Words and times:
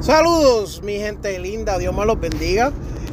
Saludos, 0.00 0.82
mi 0.82 0.94
gente 0.94 1.38
linda, 1.38 1.76
Dios 1.76 1.94
me 1.94 2.06
los 2.06 2.18
bendiga. 2.18 2.72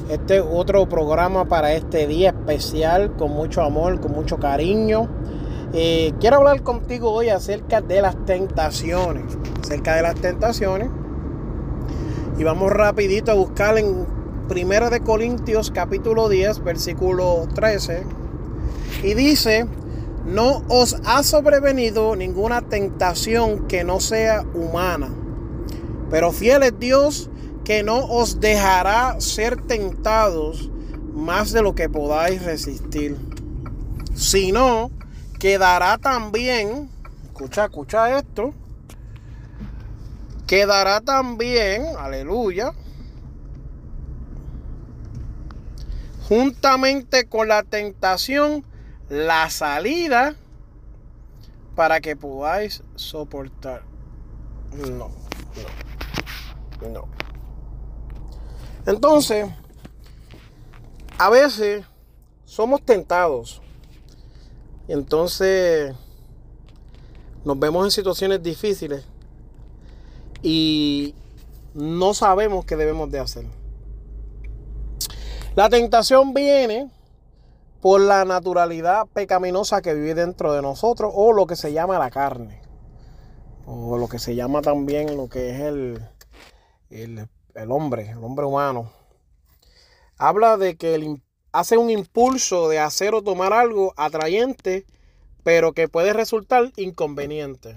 Este 0.09 0.37
es 0.37 0.43
otro 0.49 0.87
programa 0.87 1.43
para 1.43 1.73
este 1.73 2.07
día 2.07 2.29
especial, 2.29 3.13
con 3.17 3.31
mucho 3.31 3.61
amor, 3.61 3.99
con 3.99 4.13
mucho 4.13 4.37
cariño. 4.37 5.09
Eh, 5.73 6.13
quiero 6.21 6.37
hablar 6.37 6.63
contigo 6.63 7.11
hoy 7.11 7.27
acerca 7.27 7.81
de 7.81 8.01
las 8.01 8.15
tentaciones, 8.25 9.25
acerca 9.61 9.97
de 9.97 10.01
las 10.01 10.15
tentaciones. 10.15 10.89
Y 12.37 12.45
vamos 12.45 12.71
rapidito 12.71 13.33
a 13.33 13.35
buscar 13.35 13.77
en 13.77 14.07
1 14.49 14.89
de 14.89 15.01
Corintios 15.01 15.71
capítulo 15.71 16.29
10, 16.29 16.63
versículo 16.63 17.49
13. 17.53 18.05
Y 19.03 19.13
dice, 19.13 19.67
no 20.25 20.63
os 20.69 20.95
ha 21.03 21.21
sobrevenido 21.23 22.15
ninguna 22.15 22.61
tentación 22.61 23.67
que 23.67 23.83
no 23.83 23.99
sea 23.99 24.45
humana 24.53 25.09
pero 26.09 26.31
fiel 26.31 26.63
es 26.63 26.79
Dios 26.79 27.29
que 27.63 27.83
no 27.83 27.97
os 27.97 28.39
dejará 28.39 29.19
ser 29.19 29.61
tentados 29.61 30.69
más 31.13 31.51
de 31.51 31.61
lo 31.61 31.75
que 31.75 31.89
podáis 31.89 32.43
resistir, 32.43 33.17
sino 34.13 34.91
que 35.39 35.57
dará 35.57 35.97
también, 35.97 36.89
escucha, 37.25 37.65
escucha 37.65 38.17
esto, 38.17 38.53
quedará 40.45 41.01
también, 41.01 41.87
aleluya, 41.99 42.71
juntamente 46.27 47.27
con 47.27 47.47
la 47.47 47.63
tentación, 47.63 48.63
la 49.09 49.49
salida 49.49 50.35
para 51.75 51.99
que 52.01 52.15
podáis 52.15 52.83
soportar. 52.95 53.83
No, 54.73 55.09
no. 55.09 55.86
No. 56.91 57.07
Entonces, 58.85 59.49
a 61.17 61.29
veces 61.29 61.85
somos 62.45 62.81
tentados. 62.81 63.61
Y 64.87 64.93
entonces 64.93 65.93
nos 67.43 67.59
vemos 67.59 67.85
en 67.85 67.91
situaciones 67.91 68.41
difíciles 68.41 69.03
y 70.41 71.13
no 71.73 72.13
sabemos 72.13 72.65
qué 72.65 72.75
debemos 72.75 73.11
de 73.11 73.19
hacer. 73.19 73.45
La 75.55 75.69
tentación 75.69 76.33
viene 76.33 76.89
por 77.81 78.01
la 78.01 78.25
naturalidad 78.25 79.07
pecaminosa 79.07 79.81
que 79.81 79.93
vive 79.93 80.13
dentro 80.13 80.53
de 80.53 80.61
nosotros 80.61 81.11
o 81.13 81.33
lo 81.33 81.47
que 81.47 81.55
se 81.55 81.73
llama 81.73 81.99
la 81.99 82.09
carne. 82.09 82.66
O 83.69 83.97
lo 83.97 84.07
que 84.07 84.17
se 84.17 84.33
llama 84.33 84.61
también 84.61 85.17
lo 85.17 85.27
que 85.27 85.49
es 85.49 85.59
el, 85.59 86.01
el, 86.89 87.27
hombre, 87.69 88.11
el 88.11 88.23
hombre 88.23 88.45
humano, 88.45 88.89
habla 90.17 90.55
de 90.55 90.77
que 90.77 91.19
hace 91.51 91.75
un 91.75 91.89
impulso 91.89 92.69
de 92.69 92.79
hacer 92.79 93.13
o 93.13 93.21
tomar 93.21 93.51
algo 93.51 93.93
atrayente, 93.97 94.85
pero 95.43 95.73
que 95.73 95.89
puede 95.89 96.13
resultar 96.13 96.71
inconveniente. 96.77 97.75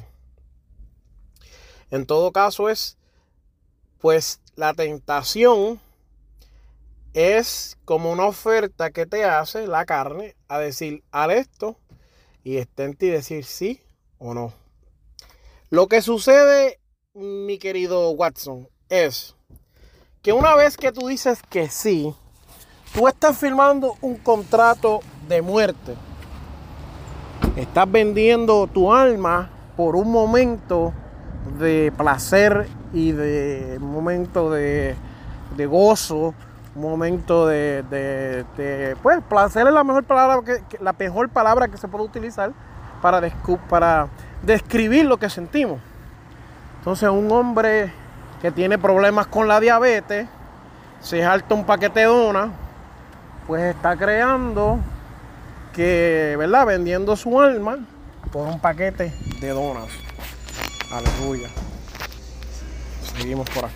En 1.90 2.06
todo 2.06 2.30
caso 2.30 2.68
es, 2.68 2.96
pues 3.98 4.40
la 4.54 4.74
tentación 4.74 5.80
es 7.14 7.76
como 7.84 8.12
una 8.12 8.26
oferta 8.26 8.92
que 8.92 9.06
te 9.06 9.24
hace 9.24 9.66
la 9.66 9.84
carne 9.86 10.36
a 10.46 10.60
decir 10.60 11.02
al 11.10 11.32
esto 11.32 11.76
y 12.44 12.58
está 12.58 12.84
en 12.84 12.94
ti 12.94 13.08
decir 13.08 13.44
sí 13.44 13.80
o 14.18 14.34
no. 14.34 14.59
Lo 15.72 15.86
que 15.86 16.02
sucede, 16.02 16.80
mi 17.14 17.56
querido 17.58 18.10
Watson, 18.10 18.66
es 18.88 19.36
que 20.20 20.32
una 20.32 20.56
vez 20.56 20.76
que 20.76 20.90
tú 20.90 21.06
dices 21.06 21.44
que 21.48 21.68
sí, 21.68 22.12
tú 22.92 23.06
estás 23.06 23.38
firmando 23.38 23.94
un 24.00 24.16
contrato 24.16 24.98
de 25.28 25.42
muerte. 25.42 25.94
Estás 27.54 27.88
vendiendo 27.88 28.66
tu 28.66 28.92
alma 28.92 29.48
por 29.76 29.94
un 29.94 30.10
momento 30.10 30.92
de 31.60 31.92
placer 31.96 32.66
y 32.92 33.12
de 33.12 33.78
momento 33.80 34.50
de, 34.50 34.96
gozo, 35.68 36.34
un 36.74 36.82
momento 36.82 37.46
de, 37.46 38.44
pues 39.04 39.22
placer 39.28 39.68
es 39.68 39.72
la 39.72 39.84
mejor 39.84 40.02
palabra 40.02 40.42
que, 40.44 40.78
la 40.82 40.94
mejor 40.98 41.28
palabra 41.28 41.68
que 41.68 41.76
se 41.76 41.86
puede 41.86 42.06
utilizar 42.06 42.52
para, 43.00 43.20
para 43.68 44.08
describir 44.42 45.06
lo 45.06 45.18
que 45.18 45.30
sentimos. 45.30 45.80
Entonces 46.78 47.08
un 47.08 47.30
hombre 47.30 47.92
que 48.40 48.50
tiene 48.50 48.78
problemas 48.78 49.26
con 49.26 49.48
la 49.48 49.60
diabetes, 49.60 50.26
se 51.00 51.22
salta 51.22 51.54
un 51.54 51.64
paquete 51.64 52.00
de 52.00 52.06
donas, 52.06 52.50
pues 53.46 53.74
está 53.74 53.96
creando 53.96 54.78
que, 55.72 56.34
¿verdad? 56.38 56.66
Vendiendo 56.66 57.16
su 57.16 57.40
alma 57.40 57.78
por 58.32 58.46
un 58.46 58.60
paquete 58.60 59.12
de 59.40 59.48
donas. 59.48 59.88
Aleluya. 60.90 61.48
Seguimos 63.02 63.48
por 63.50 63.66
aquí. 63.66 63.74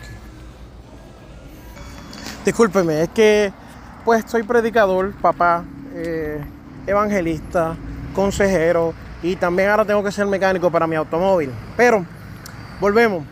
Discúlpeme, 2.45 3.03
es 3.03 3.09
que 3.11 3.53
pues 4.05 4.25
soy 4.27 4.43
predicador, 4.43 5.15
papá, 5.15 5.65
eh, 5.95 6.45
evangelista, 6.87 7.75
consejero 8.15 8.93
y 9.25 9.37
también 9.37 9.71
ahora 9.71 9.87
tengo 9.87 10.05
que 10.05 10.13
ser 10.13 10.27
mecánico 10.27 10.71
para 10.71 10.87
mi 10.87 10.97
automóvil. 10.97 11.51
Pero 11.79 12.05
volvemos. 12.79 13.25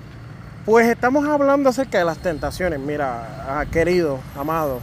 Pues 0.64 0.88
estamos 0.88 1.28
hablando 1.28 1.69
acerca 1.69 1.99
de 1.99 2.06
las 2.06 2.16
tentaciones. 2.16 2.81
Mira, 2.81 3.44
ah, 3.46 3.66
querido, 3.70 4.19
amado, 4.34 4.81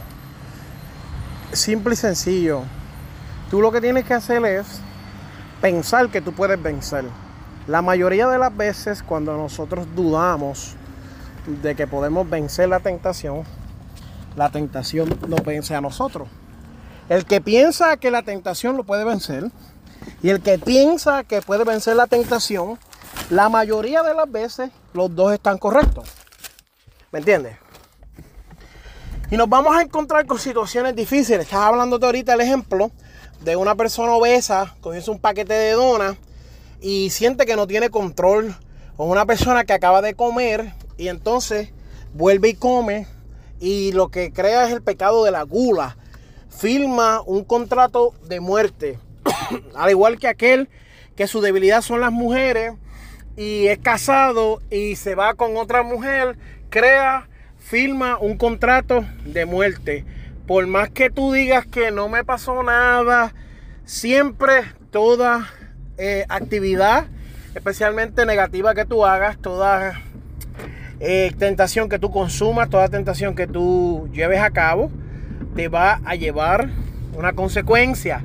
simple 1.50 1.94
y 1.94 1.96
sencillo. 1.96 2.62
Tú 3.50 3.60
lo 3.60 3.72
que 3.72 3.80
tienes 3.80 4.04
que 4.04 4.14
hacer 4.14 4.44
es 4.44 4.80
pensar 5.60 6.10
que 6.10 6.20
tú 6.20 6.32
puedes 6.32 6.62
vencer. 6.62 7.06
La 7.66 7.82
mayoría 7.82 8.28
de 8.28 8.38
las 8.38 8.56
veces 8.56 9.02
cuando 9.02 9.36
nosotros 9.36 9.88
dudamos 9.96 10.76
de 11.60 11.74
que 11.74 11.88
podemos 11.88 12.30
vencer 12.30 12.68
la 12.68 12.78
tentación, 12.78 13.42
la 14.36 14.50
tentación 14.50 15.18
nos 15.26 15.42
vence 15.42 15.74
a 15.74 15.80
nosotros. 15.80 16.28
El 17.08 17.24
que 17.24 17.40
piensa 17.40 17.96
que 17.96 18.12
la 18.12 18.22
tentación 18.22 18.76
lo 18.76 18.84
puede 18.84 19.02
vencer 19.02 19.50
y 20.22 20.30
el 20.30 20.40
que 20.42 20.58
piensa 20.58 21.24
que 21.24 21.42
puede 21.42 21.64
vencer 21.64 21.96
la 21.96 22.06
tentación, 22.06 22.78
la 23.30 23.48
mayoría 23.48 24.02
de 24.02 24.14
las 24.14 24.30
veces 24.30 24.70
los 24.92 25.14
dos 25.14 25.32
están 25.32 25.58
correctos. 25.58 26.08
¿Me 27.12 27.18
entiendes? 27.20 27.56
Y 29.30 29.36
nos 29.36 29.48
vamos 29.48 29.76
a 29.76 29.82
encontrar 29.82 30.26
con 30.26 30.38
situaciones 30.38 30.96
difíciles. 30.96 31.42
Estás 31.42 31.60
hablando 31.60 31.98
ahorita 32.02 32.34
el 32.34 32.40
ejemplo 32.40 32.90
de 33.44 33.56
una 33.56 33.74
persona 33.74 34.12
obesa 34.12 34.74
cogiendo 34.80 35.12
un 35.12 35.20
paquete 35.20 35.54
de 35.54 35.72
donas 35.72 36.16
y 36.80 37.10
siente 37.10 37.46
que 37.46 37.56
no 37.56 37.66
tiene 37.66 37.90
control. 37.90 38.56
O 38.96 39.06
una 39.06 39.24
persona 39.24 39.64
que 39.64 39.72
acaba 39.72 40.02
de 40.02 40.14
comer 40.14 40.74
y 40.98 41.08
entonces 41.08 41.70
vuelve 42.12 42.50
y 42.50 42.54
come 42.54 43.06
y 43.60 43.92
lo 43.92 44.08
que 44.08 44.32
crea 44.32 44.66
es 44.66 44.72
el 44.72 44.82
pecado 44.82 45.24
de 45.24 45.30
la 45.30 45.42
gula. 45.42 45.96
firma 46.48 47.22
un 47.24 47.44
contrato 47.44 48.12
de 48.26 48.40
muerte. 48.40 48.98
Al 49.74 49.90
igual 49.90 50.18
que 50.18 50.28
aquel 50.28 50.68
que 51.16 51.26
su 51.26 51.40
debilidad 51.40 51.82
son 51.82 52.00
las 52.00 52.12
mujeres 52.12 52.72
y 53.36 53.66
es 53.66 53.78
casado 53.78 54.60
y 54.70 54.96
se 54.96 55.14
va 55.14 55.34
con 55.34 55.56
otra 55.56 55.82
mujer, 55.82 56.36
crea, 56.70 57.28
firma 57.58 58.18
un 58.18 58.36
contrato 58.36 59.04
de 59.24 59.46
muerte. 59.46 60.04
Por 60.46 60.66
más 60.66 60.90
que 60.90 61.10
tú 61.10 61.32
digas 61.32 61.66
que 61.66 61.90
no 61.90 62.08
me 62.08 62.24
pasó 62.24 62.62
nada, 62.62 63.32
siempre 63.84 64.62
toda 64.90 65.48
eh, 65.98 66.24
actividad, 66.28 67.06
especialmente 67.54 68.26
negativa 68.26 68.74
que 68.74 68.84
tú 68.84 69.04
hagas, 69.04 69.38
toda 69.38 70.00
eh, 71.00 71.32
tentación 71.38 71.88
que 71.88 71.98
tú 71.98 72.10
consumas, 72.10 72.68
toda 72.68 72.88
tentación 72.88 73.34
que 73.34 73.46
tú 73.46 74.08
lleves 74.12 74.40
a 74.40 74.50
cabo, 74.50 74.90
te 75.54 75.68
va 75.68 76.00
a 76.04 76.14
llevar 76.14 76.68
una 77.14 77.32
consecuencia. 77.32 78.22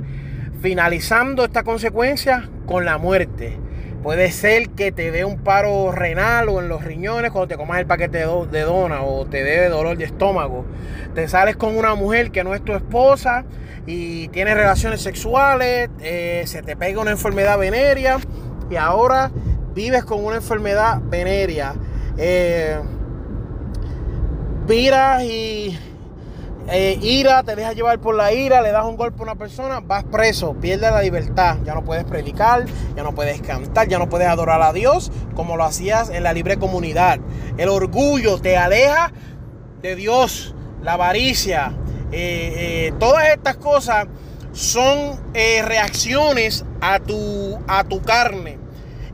Finalizando 0.65 1.45
esta 1.45 1.61
consecuencia 1.61 2.49
con 2.65 2.85
la 2.85 2.97
muerte. 2.97 3.55
Puede 4.01 4.31
ser 4.31 4.69
que 4.69 4.91
te 4.91 5.11
dé 5.11 5.23
un 5.23 5.43
paro 5.43 5.91
renal 5.91 6.49
o 6.49 6.59
en 6.59 6.69
los 6.69 6.83
riñones 6.83 7.29
cuando 7.29 7.49
te 7.49 7.55
comas 7.55 7.77
el 7.77 7.85
paquete 7.85 8.25
de 8.25 8.61
dona 8.61 9.03
o 9.03 9.27
te 9.27 9.43
dé 9.43 9.69
dolor 9.69 9.95
de 9.95 10.05
estómago. 10.05 10.65
Te 11.13 11.27
sales 11.27 11.55
con 11.55 11.77
una 11.77 11.93
mujer 11.93 12.31
que 12.31 12.43
no 12.43 12.55
es 12.55 12.63
tu 12.63 12.73
esposa 12.73 13.45
y 13.85 14.27
tienes 14.29 14.55
relaciones 14.55 15.01
sexuales, 15.01 15.91
eh, 15.99 16.41
se 16.47 16.63
te 16.63 16.75
pega 16.75 16.99
una 16.99 17.11
enfermedad 17.11 17.59
venérea 17.59 18.17
y 18.67 18.75
ahora 18.75 19.29
vives 19.75 20.03
con 20.03 20.25
una 20.25 20.37
enfermedad 20.37 20.99
venérea. 20.99 21.75
Eh, 22.17 22.79
y 25.21 25.77
eh, 26.67 26.97
ira, 27.01 27.43
te 27.43 27.55
dejas 27.55 27.75
llevar 27.75 27.99
por 27.99 28.15
la 28.15 28.33
ira, 28.33 28.61
le 28.61 28.71
das 28.71 28.85
un 28.85 28.97
golpe 28.97 29.19
a 29.19 29.23
una 29.23 29.35
persona, 29.35 29.81
vas 29.81 30.03
preso, 30.03 30.53
pierdes 30.53 30.91
la 30.91 31.01
libertad, 31.01 31.57
ya 31.63 31.75
no 31.75 31.83
puedes 31.83 32.05
predicar, 32.05 32.65
ya 32.95 33.03
no 33.03 33.13
puedes 33.13 33.41
cantar, 33.41 33.87
ya 33.87 33.99
no 33.99 34.09
puedes 34.09 34.27
adorar 34.27 34.61
a 34.61 34.73
Dios 34.73 35.11
como 35.35 35.57
lo 35.57 35.63
hacías 35.63 36.09
en 36.09 36.23
la 36.23 36.33
libre 36.33 36.57
comunidad. 36.57 37.19
El 37.57 37.69
orgullo 37.69 38.39
te 38.39 38.57
aleja 38.57 39.11
de 39.81 39.95
Dios, 39.95 40.55
la 40.81 40.93
avaricia, 40.93 41.73
eh, 42.11 42.87
eh, 42.87 42.93
todas 42.99 43.29
estas 43.29 43.57
cosas 43.57 44.07
son 44.53 45.19
reacciones 45.33 46.65
a 46.81 46.99
tu, 46.99 47.59
a 47.67 47.83
tu 47.83 48.01
carne. 48.01 48.64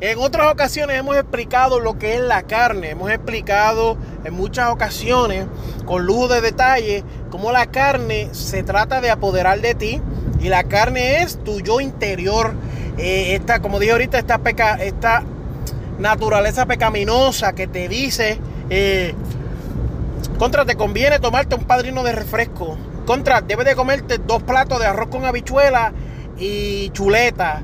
En 0.01 0.17
otras 0.17 0.51
ocasiones 0.51 0.97
hemos 0.97 1.15
explicado 1.15 1.79
lo 1.79 1.99
que 1.99 2.15
es 2.15 2.21
la 2.21 2.41
carne. 2.41 2.89
Hemos 2.89 3.11
explicado 3.11 3.97
en 4.23 4.33
muchas 4.33 4.71
ocasiones, 4.71 5.45
con 5.85 6.07
lujo 6.07 6.27
de 6.27 6.41
detalle, 6.41 7.03
cómo 7.29 7.51
la 7.51 7.67
carne 7.67 8.29
se 8.31 8.63
trata 8.63 8.99
de 8.99 9.11
apoderar 9.11 9.61
de 9.61 9.75
ti. 9.75 10.01
Y 10.39 10.49
la 10.49 10.63
carne 10.63 11.21
es 11.21 11.37
tu 11.43 11.59
yo 11.59 11.81
interior. 11.81 12.55
Eh, 12.97 13.35
esta, 13.35 13.61
como 13.61 13.79
dije 13.79 13.91
ahorita, 13.91 14.17
esta, 14.17 14.39
peca, 14.39 14.73
esta 14.73 15.23
naturaleza 15.99 16.65
pecaminosa 16.65 17.53
que 17.53 17.67
te 17.67 17.87
dice, 17.87 18.39
eh, 18.71 19.13
contra, 20.39 20.65
te 20.65 20.75
conviene 20.75 21.19
tomarte 21.19 21.53
un 21.53 21.65
padrino 21.65 22.01
de 22.01 22.13
refresco. 22.13 22.75
Contra, 23.05 23.41
debes 23.41 23.67
de 23.67 23.75
comerte 23.75 24.17
dos 24.17 24.41
platos 24.41 24.79
de 24.79 24.87
arroz 24.87 25.09
con 25.09 25.25
habichuela 25.25 25.93
y 26.39 26.89
chuleta 26.89 27.61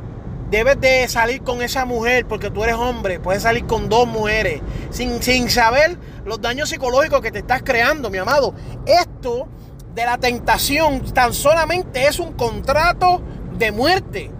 debes 0.49 0.79
de 0.79 1.07
salir 1.07 1.43
con 1.43 1.61
esa 1.61 1.85
mujer 1.85 2.25
porque 2.25 2.49
tú 2.49 2.63
eres 2.63 2.75
hombre, 2.75 3.19
puedes 3.19 3.43
salir 3.43 3.65
con 3.65 3.89
dos 3.89 4.07
mujeres 4.07 4.61
sin, 4.89 5.21
sin 5.21 5.49
saber 5.49 5.97
los 6.25 6.41
daños 6.41 6.69
psicológicos 6.69 7.21
que 7.21 7.31
te 7.31 7.39
estás 7.39 7.61
creando, 7.63 8.09
mi 8.09 8.17
amado. 8.17 8.53
Esto 8.85 9.47
de 9.93 10.05
la 10.05 10.17
tentación 10.17 11.01
tan 11.13 11.33
solamente 11.33 12.07
es 12.07 12.19
un 12.19 12.33
contrato 12.33 13.21
de 13.57 13.71
muerte. 13.71 14.31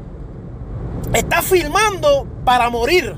Estás 1.13 1.45
firmando 1.45 2.27
para 2.45 2.69
morir. 2.69 3.15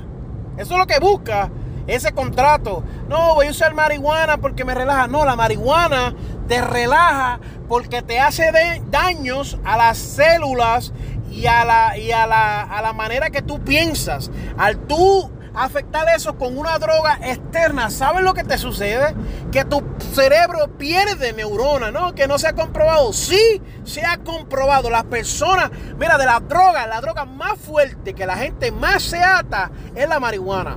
Eso 0.56 0.72
es 0.72 0.78
lo 0.78 0.86
que 0.86 0.98
busca 0.98 1.50
ese 1.86 2.12
contrato. 2.12 2.84
No, 3.08 3.34
voy 3.34 3.48
a 3.48 3.50
usar 3.50 3.74
marihuana 3.74 4.38
porque 4.38 4.64
me 4.64 4.74
relaja. 4.74 5.06
No, 5.06 5.24
la 5.24 5.36
marihuana 5.36 6.14
te 6.48 6.60
relaja 6.60 7.40
porque 7.68 8.02
te 8.02 8.18
hace 8.20 8.50
daños 8.90 9.58
a 9.64 9.76
las 9.76 9.98
células 9.98 10.92
y 11.30 11.46
a 11.46 11.64
la, 11.64 11.96
y 11.96 12.12
a 12.12 12.26
la, 12.26 12.62
a 12.62 12.82
la 12.82 12.92
manera 12.92 13.30
que 13.30 13.42
tú 13.42 13.60
piensas. 13.60 14.30
Al 14.58 14.78
tú 14.78 15.30
afectar 15.54 16.08
eso 16.14 16.36
con 16.36 16.56
una 16.56 16.78
droga 16.78 17.18
externa, 17.22 17.90
¿sabes 17.90 18.22
lo 18.22 18.34
que 18.34 18.44
te 18.44 18.58
sucede? 18.58 19.14
Que 19.50 19.64
tu 19.64 19.82
cerebro 20.12 20.68
pierde 20.78 21.32
neuronas, 21.32 21.92
¿no? 21.92 22.14
Que 22.14 22.26
no 22.26 22.38
se 22.38 22.48
ha 22.48 22.52
comprobado. 22.54 23.12
Sí, 23.12 23.60
se 23.84 24.04
ha 24.04 24.18
comprobado. 24.18 24.90
Las 24.90 25.04
personas, 25.04 25.70
mira, 25.98 26.18
de 26.18 26.26
la 26.26 26.40
droga, 26.40 26.86
la 26.86 27.00
droga 27.00 27.24
más 27.24 27.58
fuerte 27.58 28.14
que 28.14 28.26
la 28.26 28.36
gente 28.36 28.70
más 28.70 29.02
se 29.02 29.22
ata 29.22 29.70
es 29.94 30.08
la 30.08 30.20
marihuana. 30.20 30.76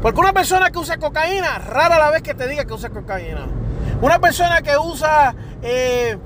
Porque 0.00 0.20
una 0.20 0.32
persona 0.32 0.70
que 0.70 0.78
usa 0.78 0.96
cocaína, 0.96 1.58
rara 1.58 1.98
la 1.98 2.10
vez 2.10 2.22
que 2.22 2.34
te 2.34 2.48
diga 2.48 2.64
que 2.64 2.72
usa 2.72 2.90
cocaína. 2.90 3.46
Una 4.00 4.18
persona 4.18 4.62
que 4.62 4.76
usa 4.76 5.32
eh, 5.62 6.18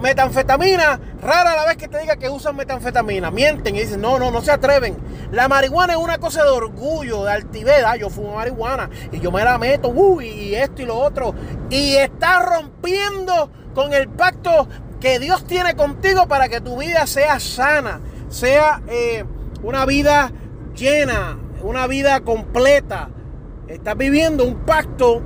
metanfetamina, 0.00 1.00
rara 1.20 1.54
la 1.54 1.66
vez 1.66 1.76
que 1.76 1.88
te 1.88 1.98
diga 1.98 2.16
que 2.16 2.28
usan 2.28 2.56
metanfetamina. 2.56 3.30
Mienten 3.30 3.76
y 3.76 3.80
dicen, 3.80 4.00
no, 4.00 4.18
no, 4.18 4.30
no 4.30 4.40
se 4.40 4.50
atreven. 4.50 4.96
La 5.32 5.48
marihuana 5.48 5.94
es 5.94 5.98
una 5.98 6.18
cosa 6.18 6.42
de 6.42 6.50
orgullo, 6.50 7.24
de 7.24 7.32
altivez. 7.32 7.84
Ah, 7.86 7.96
yo 7.96 8.10
fumo 8.10 8.34
marihuana 8.34 8.90
y 9.12 9.20
yo 9.20 9.30
me 9.30 9.44
la 9.44 9.58
meto, 9.58 9.88
uy, 9.88 10.26
y 10.26 10.54
esto 10.54 10.82
y 10.82 10.86
lo 10.86 10.96
otro. 10.96 11.34
Y 11.68 11.94
está 11.96 12.40
rompiendo 12.40 13.50
con 13.74 13.92
el 13.92 14.08
pacto 14.08 14.68
que 15.00 15.18
Dios 15.18 15.46
tiene 15.46 15.74
contigo 15.76 16.28
para 16.28 16.48
que 16.48 16.60
tu 16.60 16.78
vida 16.78 17.06
sea 17.06 17.40
sana, 17.40 18.00
sea 18.28 18.82
eh, 18.88 19.24
una 19.62 19.86
vida 19.86 20.32
llena, 20.74 21.38
una 21.62 21.86
vida 21.86 22.20
completa. 22.20 23.10
Estás 23.68 23.96
viviendo 23.96 24.44
un 24.44 24.64
pacto, 24.64 25.22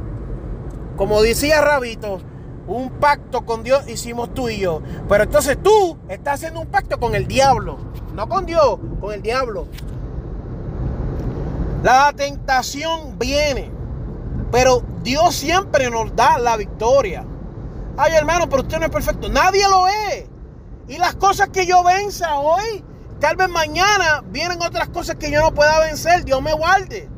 como 0.96 1.22
decía 1.22 1.60
Rabito, 1.60 2.20
un 2.66 2.90
pacto 2.90 3.44
con 3.44 3.62
Dios 3.62 3.88
hicimos 3.88 4.32
tú 4.34 4.48
y 4.48 4.58
yo. 4.58 4.82
Pero 5.08 5.24
entonces 5.24 5.58
tú 5.62 5.98
estás 6.08 6.34
haciendo 6.34 6.60
un 6.60 6.66
pacto 6.68 6.98
con 6.98 7.14
el 7.14 7.26
diablo. 7.26 7.78
No 8.14 8.28
con 8.28 8.46
Dios, 8.46 8.78
con 9.00 9.12
el 9.12 9.22
diablo. 9.22 9.66
La 11.82 12.12
tentación 12.12 13.18
viene. 13.18 13.70
Pero 14.50 14.82
Dios 15.02 15.34
siempre 15.34 15.90
nos 15.90 16.14
da 16.14 16.38
la 16.38 16.56
victoria. 16.56 17.24
Ay, 17.96 18.14
hermano, 18.14 18.48
pero 18.48 18.62
usted 18.62 18.78
no 18.78 18.86
es 18.86 18.90
perfecto. 18.90 19.28
Nadie 19.28 19.68
lo 19.68 19.86
es. 19.86 20.24
Y 20.88 20.98
las 20.98 21.14
cosas 21.14 21.48
que 21.48 21.66
yo 21.66 21.82
venza 21.82 22.36
hoy, 22.36 22.84
tal 23.20 23.36
vez 23.36 23.48
mañana 23.48 24.22
vienen 24.26 24.62
otras 24.62 24.88
cosas 24.88 25.16
que 25.16 25.30
yo 25.30 25.40
no 25.40 25.52
pueda 25.52 25.80
vencer. 25.80 26.24
Dios 26.24 26.40
me 26.42 26.52
guarde. 26.54 27.08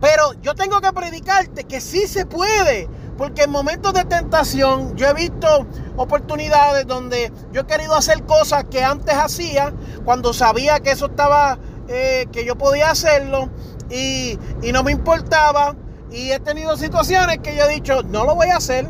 Pero 0.00 0.34
yo 0.42 0.54
tengo 0.54 0.80
que 0.80 0.92
predicarte 0.92 1.64
que 1.64 1.80
sí 1.80 2.06
se 2.06 2.26
puede. 2.26 2.88
Porque 3.16 3.44
en 3.44 3.50
momentos 3.50 3.94
de 3.94 4.04
tentación 4.04 4.94
yo 4.96 5.08
he 5.08 5.14
visto 5.14 5.66
oportunidades 5.96 6.86
donde 6.86 7.32
yo 7.52 7.62
he 7.62 7.66
querido 7.66 7.94
hacer 7.94 8.22
cosas 8.24 8.64
que 8.70 8.84
antes 8.84 9.14
hacía 9.14 9.72
cuando 10.04 10.32
sabía 10.32 10.80
que 10.80 10.90
eso 10.90 11.06
estaba, 11.06 11.58
eh, 11.88 12.26
que 12.30 12.44
yo 12.44 12.56
podía 12.56 12.90
hacerlo 12.90 13.48
y, 13.90 14.38
y 14.62 14.72
no 14.72 14.82
me 14.82 14.92
importaba. 14.92 15.74
Y 16.10 16.30
he 16.30 16.40
tenido 16.40 16.76
situaciones 16.76 17.38
que 17.38 17.56
yo 17.56 17.64
he 17.64 17.74
dicho, 17.74 18.02
no 18.02 18.24
lo 18.24 18.34
voy 18.34 18.48
a 18.48 18.56
hacer. 18.56 18.86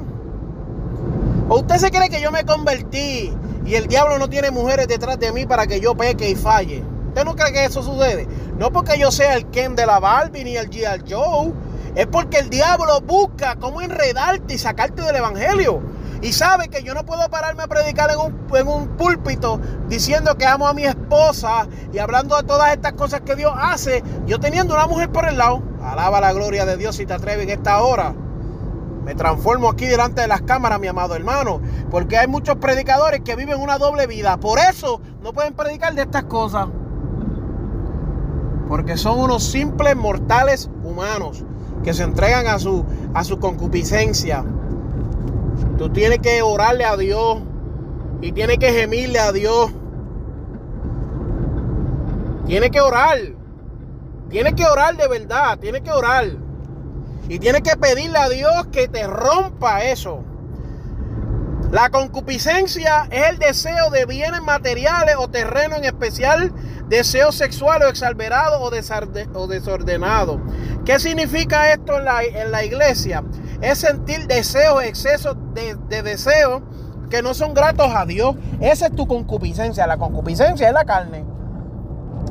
¿O 1.49 1.61
usted 1.61 1.77
se 1.77 1.91
cree 1.91 2.09
que 2.09 2.21
yo 2.21 2.33
me 2.33 2.45
convertí 2.45 3.33
y 3.65 3.75
el 3.75 3.87
diablo 3.87 4.19
no 4.19 4.29
tiene 4.29 4.51
mujeres 4.51 4.89
detrás 4.89 5.19
de 5.19 5.33
mí 5.33 5.47
para 5.47 5.67
que 5.67 5.81
yo 5.81 5.97
peque 5.97 6.29
y 6.31 6.35
falle? 6.35 6.83
¿Usted 7.09 7.25
no 7.25 7.37
cree 7.37 7.53
que 7.53 7.65
eso 7.65 7.83
sucede? 7.83 8.27
No 8.59 8.71
porque 8.73 8.99
yo 8.99 9.11
sea 9.11 9.35
el 9.35 9.47
Ken 9.47 9.77
de 9.77 9.87
la 9.87 10.01
Barbie 10.01 10.45
ni 10.45 10.57
el 10.57 10.69
G.I. 10.69 11.11
Joe 11.11 11.53
es 11.97 12.07
porque 12.07 12.39
el 12.39 12.51
diablo 12.51 13.01
busca 13.01 13.57
cómo 13.57 13.81
enredarte 13.81 14.55
y 14.55 14.59
sacarte 14.59 15.01
del 15.01 15.17
evangelio. 15.17 15.81
Y 16.21 16.33
sabe 16.35 16.69
que 16.69 16.83
yo 16.83 16.93
no 16.93 17.07
puedo 17.07 17.27
pararme 17.31 17.63
a 17.63 17.69
predicar 17.69 18.11
en 18.11 18.19
un, 18.19 18.47
en 18.55 18.69
un 18.69 18.89
púlpito 18.99 19.59
diciendo 19.89 20.37
que 20.37 20.45
amo 20.45 20.69
a 20.69 20.75
mi 20.75 20.85
esposa 20.85 21.67
y 21.95 21.99
hablando 21.99 22.37
de 22.37 22.43
todas 22.43 22.73
estas 22.73 22.93
cosas 22.93 23.23
que 23.23 23.35
Dios 23.35 23.53
hace, 23.57 24.05
yo 24.27 24.39
teniendo 24.39 24.75
una 24.75 24.87
mujer 24.87 25.11
por 25.11 25.27
el 25.27 25.39
lado. 25.39 25.63
Alaba 25.83 26.21
la 26.21 26.35
gloria 26.35 26.67
de 26.67 26.77
Dios 26.77 26.97
si 26.97 27.07
te 27.07 27.15
atreves 27.15 27.45
en 27.45 27.51
esta 27.51 27.81
hora. 27.81 28.15
Me 29.05 29.15
transformo 29.15 29.71
aquí 29.71 29.87
delante 29.87 30.21
de 30.21 30.29
las 30.29 30.43
cámaras, 30.43 30.79
mi 30.79 30.89
amado 30.89 31.15
hermano. 31.15 31.63
Porque 31.91 32.19
hay 32.19 32.27
muchos 32.27 32.57
predicadores 32.57 33.23
que 33.23 33.37
viven 33.37 33.59
una 33.59 33.79
doble 33.79 34.07
vida. 34.07 34.37
Por 34.37 34.59
eso 34.59 35.01
no 35.23 35.33
pueden 35.33 35.55
predicar 35.55 35.95
de 35.95 36.03
estas 36.03 36.25
cosas. 36.25 36.67
Porque 38.69 38.99
son 38.99 39.19
unos 39.19 39.45
simples 39.45 39.97
mortales 39.97 40.69
humanos 40.85 41.45
que 41.85 41.95
se 41.95 42.03
entregan 42.03 42.47
a 42.47 42.59
su, 42.59 42.85
a 43.15 43.25
su 43.25 43.39
concupiscencia. 43.39 44.45
Tú 45.79 45.91
tienes 45.91 46.19
que 46.19 46.43
orarle 46.43 46.85
a 46.85 46.97
Dios 46.97 47.39
y 48.21 48.33
tienes 48.33 48.59
que 48.59 48.73
gemirle 48.73 49.19
a 49.19 49.33
Dios. 49.33 49.71
Tienes 52.47 52.71
que 52.71 52.81
orar. 52.81 53.19
Tienes 54.31 54.55
que 54.55 54.65
orar 54.65 54.97
de 54.97 55.09
verdad. 55.09 55.59
Tienes 55.59 55.83
que 55.83 55.91
orar. 55.91 56.27
Y 57.29 57.39
tienes 57.39 57.63
que 57.63 57.77
pedirle 57.77 58.19
a 58.19 58.29
Dios 58.29 58.67
que 58.73 58.89
te 58.89 59.07
rompa 59.07 59.85
eso. 59.85 60.25
La 61.73 61.91
concupiscencia 61.91 63.09
es 63.11 63.31
el 63.31 63.39
deseo 63.39 63.91
de 63.91 64.07
bienes 64.07 64.41
materiales 64.43 65.17
o 65.19 65.29
terreno, 65.29 65.77
en 65.77 65.85
especial 65.85 66.53
deseo 66.89 67.33
sexual 67.33 67.83
o 67.83 67.89
exalberado 67.89 68.61
o, 68.61 68.71
desordenado. 68.71 70.41
¿Qué 70.85 70.99
significa 70.99 71.73
esto 71.73 71.99
en 71.99 72.05
la, 72.51 72.65
iglesia? 72.65 73.25
Es 73.61 73.79
sentir 73.79 74.27
deseos, 74.27 74.83
excesos 74.83 75.37
de, 75.55 75.77
de 75.89 76.03
deseos 76.03 76.63
que 77.11 77.23
no 77.23 77.35
son 77.35 77.55
gratos 77.55 77.89
a 77.95 78.05
Dios. 78.07 78.37
Esa 78.61 78.87
es 78.87 78.95
tu 78.95 79.07
concupiscencia. 79.07 79.87
La 79.87 79.97
concupiscencia 79.97 80.69
es 80.69 80.75
la 80.75 80.85
carne. 80.85 81.25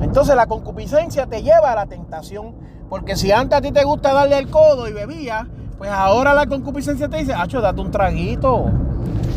Entonces 0.01 0.35
la 0.35 0.45
concupiscencia 0.45 1.25
te 1.25 1.41
lleva 1.41 1.71
a 1.71 1.75
la 1.75 1.85
tentación. 1.85 2.55
Porque 2.89 3.15
si 3.15 3.31
antes 3.31 3.57
a 3.57 3.61
ti 3.61 3.71
te 3.71 3.83
gusta 3.83 4.13
darle 4.13 4.37
el 4.37 4.49
codo 4.49 4.87
y 4.87 4.93
bebía, 4.93 5.47
pues 5.77 5.89
ahora 5.89 6.33
la 6.33 6.45
concupiscencia 6.45 7.09
te 7.09 7.17
dice, 7.17 7.33
Hacho, 7.33 7.61
date 7.61 7.81
un 7.81 7.91
traguito. 7.91 8.65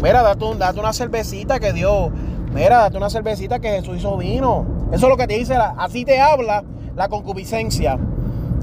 Mira, 0.02 0.22
date, 0.22 0.44
date 0.58 0.78
una 0.78 0.92
cervecita 0.92 1.58
que 1.58 1.72
Dios. 1.72 2.10
Mira, 2.52 2.78
date 2.78 2.96
una 2.96 3.10
cervecita 3.10 3.58
que 3.58 3.70
Jesús 3.70 3.98
hizo 3.98 4.16
vino. 4.16 4.77
Eso 4.92 5.06
es 5.06 5.10
lo 5.10 5.16
que 5.16 5.26
te 5.26 5.34
dice, 5.34 5.54
así 5.76 6.04
te 6.04 6.20
habla 6.20 6.64
la 6.96 7.08
concupiscencia. 7.08 7.98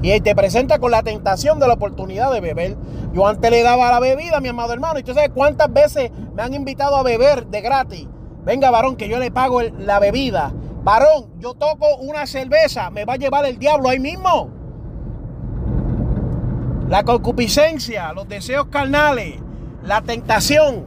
Y 0.02 0.20
te 0.22 0.36
presenta 0.36 0.80
con 0.80 0.92
la 0.92 1.04
tentación 1.04 1.60
de 1.60 1.68
la 1.68 1.74
oportunidad 1.74 2.32
de 2.32 2.42
beber. 2.42 2.78
Yo 3.14 3.28
antes 3.28 3.50
le 3.50 3.64
daba 3.64 3.92
la 3.92 4.00
bebida, 4.00 4.40
mi 4.40 4.50
amado 4.50 4.74
hermano. 4.74 5.00
Y 5.00 5.04
tú 5.04 5.14
sabes 5.14 5.32
cuántas 5.34 5.72
veces 5.72 6.12
me 6.36 6.44
han 6.44 6.54
invitado 6.54 6.96
a 6.96 7.04
beber 7.04 7.48
de 7.48 7.62
gratis. 7.62 8.08
Venga, 8.44 8.70
varón, 8.70 8.96
que 8.96 9.08
yo 9.10 9.18
le 9.18 9.32
pago 9.32 9.62
la 9.62 10.00
bebida. 10.00 10.52
Varón, 10.84 11.40
yo 11.40 11.56
toco 11.56 11.96
una 11.98 12.28
cerveza, 12.28 12.92
me 12.92 13.06
va 13.06 13.14
a 13.14 13.18
llevar 13.18 13.46
el 13.46 13.58
diablo 13.58 13.90
ahí 13.90 14.00
mismo. 14.00 14.50
La 16.88 17.04
concupiscencia, 17.04 18.14
los 18.14 18.28
deseos 18.28 18.68
carnales, 18.68 19.40
la 19.84 20.02
tentación, 20.02 20.86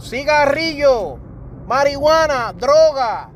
cigarrillo, 0.00 1.18
marihuana, 1.68 2.52
droga, 2.58 3.30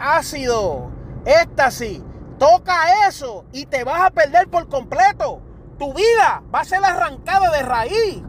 ácido, 0.00 0.88
éxtasis. 1.24 2.00
Toca 2.38 3.06
eso 3.06 3.44
y 3.52 3.66
te 3.66 3.84
vas 3.84 4.00
a 4.00 4.10
perder 4.10 4.48
por 4.48 4.66
completo. 4.68 5.40
Tu 5.78 5.92
vida 5.92 6.42
va 6.52 6.60
a 6.60 6.64
ser 6.64 6.82
arrancada 6.82 7.50
de 7.50 7.62
raíz. 7.62 8.22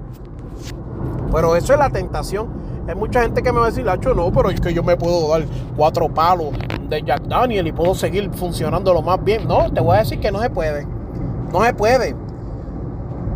Pero 1.32 1.56
eso 1.56 1.74
es 1.74 1.80
la 1.80 1.90
tentación. 1.90 2.62
Hay 2.88 2.96
mucha 2.96 3.22
gente 3.22 3.42
que 3.42 3.52
me 3.54 3.60
va 3.60 3.68
a 3.68 3.70
decir, 3.70 3.86
Lacho, 3.86 4.14
no, 4.14 4.32
pero 4.34 4.50
es 4.50 4.60
que 4.60 4.74
yo 4.74 4.84
me 4.84 4.98
puedo 4.98 5.30
dar 5.30 5.46
cuatro 5.78 6.10
palos 6.10 6.50
de 6.90 7.02
Jack 7.04 7.22
Daniel 7.22 7.68
y 7.68 7.72
puedo 7.72 7.96
seguir 7.96 8.30
funcionando 8.34 8.94
lo 8.94 9.02
más 9.02 9.24
bien. 9.24 9.48
No, 9.48 9.72
te 9.72 9.80
voy 9.80 9.96
a 9.96 10.00
decir 10.00 10.20
que 10.20 10.32
no 10.32 10.42
se 10.42 10.50
puede. 10.50 10.86
No 11.54 11.64
se 11.64 11.74
puede. 11.74 12.16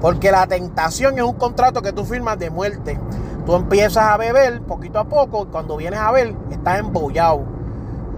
Porque 0.02 0.32
la 0.32 0.46
tentación 0.46 1.18
es 1.18 1.24
un 1.24 1.36
contrato 1.36 1.82
que 1.82 1.94
tú 1.94 2.04
firmas 2.04 2.38
de 2.38 2.50
muerte. 2.50 3.00
Tú 3.46 3.56
empiezas 3.56 4.04
a 4.06 4.18
beber 4.18 4.62
poquito 4.62 5.00
a 5.00 5.06
poco 5.06 5.44
y 5.44 5.52
cuando 5.52 5.78
vienes 5.78 6.00
a 6.00 6.12
ver, 6.12 6.36
estás 6.52 6.80
embollado. 6.80 7.55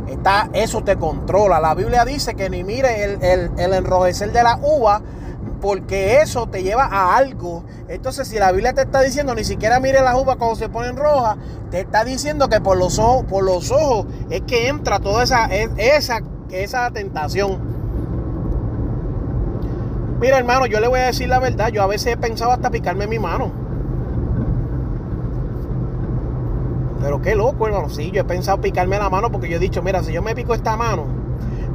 Está, 0.07 0.49
eso 0.53 0.83
te 0.83 0.95
controla. 0.95 1.59
La 1.59 1.75
Biblia 1.75 2.05
dice 2.05 2.35
que 2.35 2.49
ni 2.49 2.63
mire 2.63 3.03
el, 3.03 3.23
el, 3.23 3.51
el 3.57 3.73
enrojecer 3.73 4.31
de 4.31 4.43
la 4.43 4.57
uva 4.61 5.01
porque 5.61 6.21
eso 6.21 6.47
te 6.47 6.63
lleva 6.63 6.85
a 6.85 7.17
algo. 7.17 7.63
Entonces, 7.87 8.27
si 8.27 8.37
la 8.37 8.51
Biblia 8.51 8.73
te 8.73 8.81
está 8.81 9.01
diciendo 9.01 9.33
ni 9.35 9.43
siquiera 9.43 9.79
mire 9.79 10.01
la 10.01 10.15
uva 10.17 10.35
cuando 10.35 10.55
se 10.55 10.69
ponen 10.69 10.95
rojas, 10.95 11.37
te 11.71 11.81
está 11.81 12.03
diciendo 12.03 12.47
que 12.47 12.61
por 12.61 12.77
los 12.77 12.99
ojos, 12.99 13.25
por 13.25 13.43
los 13.43 13.71
ojos 13.71 14.05
es 14.29 14.41
que 14.41 14.67
entra 14.67 14.99
toda 14.99 15.23
esa, 15.23 15.45
esa, 15.45 16.21
esa 16.51 16.91
tentación. 16.91 17.59
Mira, 20.19 20.37
hermano, 20.39 20.65
yo 20.65 20.79
le 20.79 20.87
voy 20.87 20.99
a 20.99 21.05
decir 21.07 21.29
la 21.29 21.39
verdad. 21.39 21.69
Yo 21.69 21.83
a 21.83 21.87
veces 21.87 22.13
he 22.13 22.17
pensado 22.17 22.51
hasta 22.51 22.71
picarme 22.71 23.07
mi 23.07 23.19
mano. 23.19 23.66
Pero 27.01 27.21
qué 27.21 27.35
loco, 27.35 27.67
hermano. 27.67 27.89
Sí, 27.89 28.11
yo 28.11 28.21
he 28.21 28.25
pensado 28.25 28.59
picarme 28.61 28.97
la 28.97 29.09
mano 29.09 29.31
porque 29.31 29.49
yo 29.49 29.57
he 29.57 29.59
dicho, 29.59 29.81
mira, 29.81 30.03
si 30.03 30.13
yo 30.13 30.21
me 30.21 30.35
pico 30.35 30.53
esta 30.53 30.75
mano, 30.75 31.05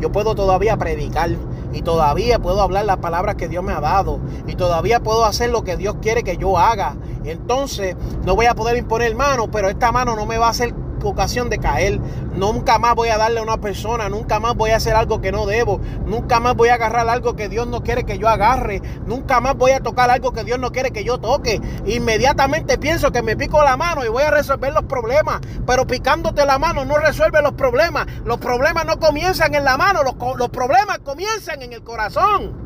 yo 0.01 0.11
puedo 0.11 0.35
todavía 0.35 0.77
predicar 0.77 1.31
y 1.73 1.83
todavía 1.83 2.39
puedo 2.39 2.61
hablar 2.61 2.85
las 2.85 2.99
palabras 2.99 3.37
que 3.37 3.49
Dios 3.49 3.65
me 3.65 3.73
ha 3.73 3.81
dado 3.81 4.19
y 4.47 4.57
todavía 4.57 5.01
puedo 5.01 5.25
hacer 5.25 5.51
lo 5.51 5.63
que 5.63 5.77
Dios 5.77 5.97
quiere 6.03 6.23
que 6.23 6.37
yo 6.37 6.59
haga. 6.59 6.97
Entonces 7.25 7.97
no 8.25 8.35
voy 8.35 8.47
a 8.47 8.55
poder 8.55 8.77
imponer 8.77 9.15
mano, 9.15 9.51
pero 9.51 9.69
esta 9.69 9.93
mano 9.93 10.17
no 10.17 10.27
me 10.27 10.39
va 10.39 10.49
a 10.49 10.51
hacer 10.51 10.75
ocasión 11.09 11.51
de 11.51 11.59
caer. 11.59 12.01
Nunca 12.35 12.79
más 12.79 12.95
voy 12.95 13.09
a 13.09 13.19
darle 13.19 13.41
a 13.41 13.43
una 13.43 13.61
persona, 13.61 14.09
nunca 14.09 14.41
más 14.41 14.55
voy 14.55 14.71
a 14.71 14.77
hacer 14.77 14.95
algo 14.95 15.21
que 15.21 15.33
no 15.33 15.47
debo, 15.47 15.81
nunca 16.07 16.41
más 16.41 16.55
voy 16.55 16.71
a 16.71 16.75
agarrar 16.75 17.09
algo 17.09 17.37
que 17.37 17.49
Dios 17.49 17.67
no 17.67 17.83
quiere 17.83 18.05
que 18.05 18.19
yo 18.19 18.29
agarre, 18.29 18.81
nunca 19.07 19.41
más 19.41 19.57
voy 19.57 19.73
a 19.73 19.81
tocar 19.81 20.11
algo 20.11 20.33
que 20.33 20.45
Dios 20.45 20.59
no 20.59 20.73
quiere 20.73 20.91
que 20.91 21.05
yo 21.05 21.19
toque. 21.19 21.61
Inmediatamente 21.87 22.79
pienso 22.79 23.13
que 23.13 23.23
me 23.23 23.37
pico 23.37 23.63
la 23.63 23.77
mano 23.77 24.05
y 24.05 24.09
voy 24.09 24.23
a 24.23 24.31
resolver 24.31 24.73
los 24.73 24.85
problemas, 24.85 25.41
pero 25.67 25.87
picándote 25.87 26.47
la 26.47 26.59
mano 26.59 26.85
no 26.85 26.97
resuelve 26.99 27.43
los 27.43 27.53
problemas. 27.53 28.07
Los 28.25 28.39
problemas 28.39 28.87
no 28.87 28.99
comienzan 28.99 29.55
en 29.55 29.65
la 29.65 29.77
mano, 29.77 30.01
los, 30.03 30.49
problemas 30.51 30.99
comienzan 31.01 31.63
en 31.63 31.73
el 31.73 31.83
corazón. 31.83 32.63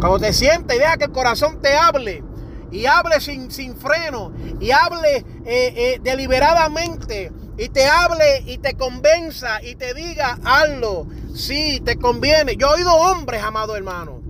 Cuando 0.00 0.18
te 0.18 0.32
sientes 0.32 0.76
y 0.76 0.80
deja 0.80 0.96
que 0.96 1.04
el 1.04 1.12
corazón 1.12 1.60
te 1.60 1.76
hable 1.76 2.24
y 2.72 2.86
hable 2.86 3.20
sin, 3.20 3.50
sin 3.50 3.76
freno 3.76 4.32
y 4.58 4.70
hable 4.70 5.18
eh, 5.18 5.24
eh, 5.44 6.00
deliberadamente 6.02 7.30
y 7.58 7.68
te 7.68 7.86
hable 7.86 8.42
y 8.46 8.58
te 8.58 8.74
convenza 8.74 9.62
y 9.62 9.74
te 9.74 9.94
diga 9.94 10.38
hazlo, 10.42 11.06
sí, 11.34 11.80
te 11.84 11.96
conviene. 11.96 12.56
Yo 12.56 12.70
he 12.70 12.74
oído 12.78 12.94
hombres, 12.94 13.42
amado 13.42 13.76
hermano, 13.76 14.22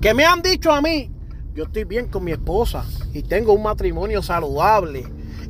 que 0.00 0.14
me 0.14 0.24
han 0.24 0.40
dicho 0.40 0.72
a 0.72 0.80
mí, 0.80 1.10
yo 1.52 1.64
estoy 1.64 1.84
bien 1.84 2.08
con 2.08 2.22
mi 2.22 2.32
esposa 2.32 2.84
y 3.12 3.22
tengo 3.22 3.52
un 3.52 3.62
matrimonio 3.64 4.22
saludable 4.22 5.04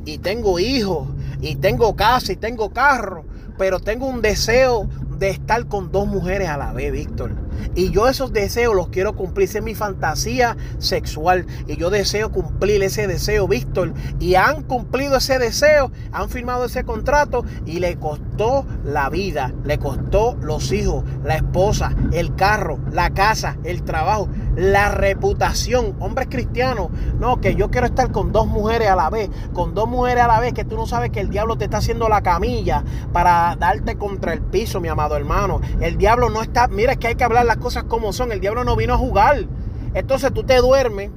y 0.05 0.19
tengo 0.19 0.59
hijos 0.59 1.09
y 1.41 1.57
tengo 1.57 1.95
casa 1.95 2.33
y 2.33 2.37
tengo 2.37 2.71
carro, 2.71 3.27
pero 3.59 3.81
tengo 3.81 4.07
un 4.07 4.23
deseo 4.23 4.89
de 5.19 5.31
estar 5.31 5.67
con 5.67 5.91
dos 5.93 6.07
mujeres 6.07 6.49
a 6.49 6.57
la 6.57 6.73
vez, 6.73 6.93
Víctor. 6.93 7.33
Y 7.75 7.91
yo 7.91 8.09
esos 8.09 8.33
deseos 8.33 8.75
los 8.75 8.89
quiero 8.89 9.15
cumplir. 9.15 9.49
Esa 9.49 9.59
es 9.59 9.65
mi 9.65 9.75
fantasía 9.75 10.57
sexual. 10.79 11.47
Y 11.67 11.77
yo 11.77 11.91
deseo 11.91 12.31
cumplir 12.31 12.83
ese 12.83 13.07
deseo, 13.07 13.49
Víctor. 13.49 13.93
Y 14.19 14.35
han 14.35 14.63
cumplido 14.63 15.17
ese 15.17 15.39
deseo, 15.39 15.91
han 16.13 16.29
firmado 16.29 16.65
ese 16.67 16.85
contrato 16.85 17.45
y 17.65 17.81
le 17.81 17.97
costó 17.97 18.67
la 18.85 19.09
vida, 19.11 19.53
le 19.65 19.79
costó 19.79 20.37
los 20.41 20.73
hijos, 20.73 21.05
la 21.25 21.37
esposa, 21.37 21.95
el 22.13 22.35
carro, 22.35 22.79
la 22.93 23.11
casa, 23.11 23.57
el 23.65 23.83
trabajo, 23.83 24.29
la 24.57 24.91
reputación. 24.91 25.95
Hombres 26.01 26.29
cristianos, 26.31 26.89
no, 27.21 27.41
que 27.41 27.55
yo 27.55 27.71
quiero 27.71 27.87
estar 27.87 28.11
con 28.11 28.33
dos 28.33 28.47
mujeres 28.47 28.89
a 28.89 28.97
la 28.97 29.11
vez, 29.11 29.31
con 29.53 29.75
dos 29.75 29.89
mujeres 29.89 30.25
a 30.25 30.29
la 30.29 30.41
vez, 30.41 30.53
que 30.55 30.65
tú 30.65 30.77
no 30.77 30.87
sabes 30.87 31.11
que 31.11 31.21
el 31.21 31.31
diablo 31.31 31.57
te 31.57 31.65
está 31.65 31.79
haciendo 31.79 32.09
la 32.09 32.23
camilla 32.23 32.83
para 33.13 33.55
darte 33.57 33.97
contra 33.97 34.33
el 34.33 34.43
piso, 34.43 34.81
mi 34.81 34.89
amado 34.89 35.17
hermano. 35.17 35.61
El 35.81 35.99
diablo 35.99 36.31
no 36.31 36.43
está, 36.43 36.69
mira, 36.69 36.93
es 36.93 36.99
que 36.99 37.09
hay 37.09 37.15
que 37.15 37.25
hablar 37.25 37.47
las 37.47 37.59
cosas 37.59 37.85
como 37.85 38.13
son. 38.13 38.33
El 38.33 38.41
diablo 38.41 38.65
no 38.65 38.75
vino 38.77 38.95
a 38.95 38.99
jugar. 38.99 39.47
Entonces 39.95 40.33
tú 40.33 40.43
te 40.45 40.57
duermes, 40.57 41.11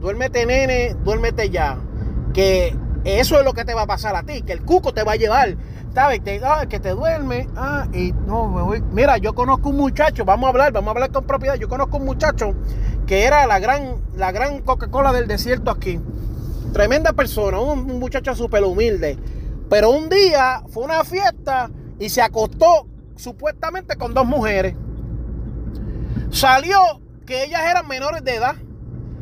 duérmete 0.00 0.46
nene, 0.46 0.94
duérmete 1.04 1.50
ya. 1.50 1.78
Que 2.32 2.76
eso 3.04 3.38
es 3.38 3.44
lo 3.44 3.52
que 3.52 3.64
te 3.64 3.74
va 3.74 3.82
a 3.82 3.86
pasar 3.86 4.14
a 4.16 4.22
ti, 4.22 4.42
que 4.42 4.52
el 4.52 4.62
cuco 4.62 4.94
te 4.94 5.02
va 5.02 5.12
a 5.12 5.16
llevar. 5.16 5.56
¿Sabes? 5.94 6.22
Ah, 6.42 6.64
que 6.66 6.80
te 6.80 6.90
duerme. 6.90 7.48
Ah, 7.54 7.86
y 7.92 8.12
no, 8.12 8.48
me 8.48 8.62
voy. 8.62 8.82
Mira, 8.92 9.18
yo 9.18 9.34
conozco 9.34 9.68
un 9.68 9.76
muchacho, 9.76 10.24
vamos 10.24 10.46
a 10.46 10.50
hablar, 10.50 10.72
vamos 10.72 10.88
a 10.88 10.90
hablar 10.92 11.12
con 11.12 11.24
propiedad. 11.24 11.56
Yo 11.56 11.68
conozco 11.68 11.98
un 11.98 12.06
muchacho 12.06 12.54
que 13.06 13.24
era 13.24 13.46
la 13.46 13.58
gran, 13.58 13.96
la 14.16 14.32
gran 14.32 14.62
Coca-Cola 14.62 15.12
del 15.12 15.28
desierto 15.28 15.70
aquí. 15.70 16.00
Tremenda 16.72 17.12
persona, 17.12 17.60
un, 17.60 17.98
muchacho 17.98 18.34
súper 18.34 18.64
humilde. 18.64 19.18
Pero 19.68 19.90
un 19.90 20.08
día 20.08 20.62
fue 20.68 20.84
una 20.84 21.04
fiesta 21.04 21.70
y 21.98 22.08
se 22.08 22.22
acostó 22.22 22.86
supuestamente 23.16 23.96
con 23.96 24.14
dos 24.14 24.26
mujeres. 24.26 24.74
Salió 26.30 26.78
que 27.26 27.44
ellas 27.44 27.62
eran 27.70 27.86
menores 27.86 28.24
de 28.24 28.36
edad 28.36 28.56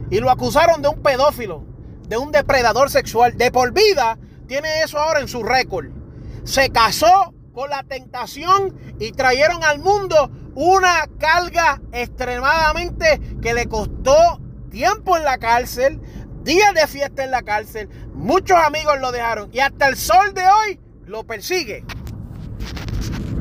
y 0.09 0.21
lo 0.21 0.31
acusaron 0.31 0.83
de 0.83 0.89
un 0.89 1.03
pedófilo, 1.03 1.65
de 2.09 2.17
un 2.17 2.31
depredador 2.31 2.91
sexual. 2.91 3.37
De 3.37 3.51
por 3.51 3.73
vida 3.73 4.19
tiene 4.47 4.83
eso 4.85 4.99
ahora 4.99 5.21
en 5.21 5.27
su 5.27 5.43
récord. 5.43 6.00
Se 6.45 6.71
casó 6.71 7.35
con 7.53 7.71
la 7.71 7.83
tentación 7.83 8.77
y 8.99 9.13
trajeron 9.13 9.63
al 9.65 9.81
mundo 9.81 10.31
una 10.55 11.07
carga 11.19 11.81
extremadamente 11.93 13.21
que 13.43 13.55
le 13.55 13.67
costó 13.67 14.41
tiempo 14.71 15.17
en 15.17 15.25
la 15.25 15.39
cárcel, 15.39 16.01
días 16.43 16.75
de 16.75 16.87
fiesta 16.87 17.25
en 17.25 17.31
la 17.31 17.43
cárcel, 17.43 17.89
muchos 18.15 18.57
amigos 18.57 19.01
lo 19.01 19.13
dejaron 19.13 19.51
y 19.53 19.61
hasta 19.61 19.89
el 19.89 19.97
sol 19.97 20.33
de 20.35 20.43
hoy 20.43 20.81
lo 21.07 21.25
persigue. 21.25 21.85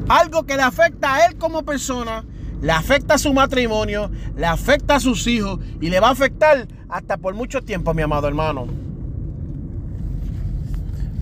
Algo 0.08 0.46
que 0.46 0.56
le 0.56 0.64
afecta 0.64 1.16
a 1.16 1.26
él 1.28 1.38
como 1.38 1.64
persona 1.64 2.26
le 2.62 2.72
afecta 2.72 3.14
a 3.14 3.18
su 3.18 3.34
matrimonio, 3.34 4.12
le 4.36 4.46
afecta 4.46 4.96
a 4.96 5.00
sus 5.00 5.26
hijos 5.28 5.60
y 5.80 5.90
le 5.90 6.00
va 6.00 6.10
a 6.10 6.12
afectar 6.12 6.68
hasta 6.90 7.18
por 7.18 7.34
mucho 7.34 7.62
tiempo, 7.62 7.94
mi 7.94 8.02
amado 8.02 8.28
hermano. 8.28 8.89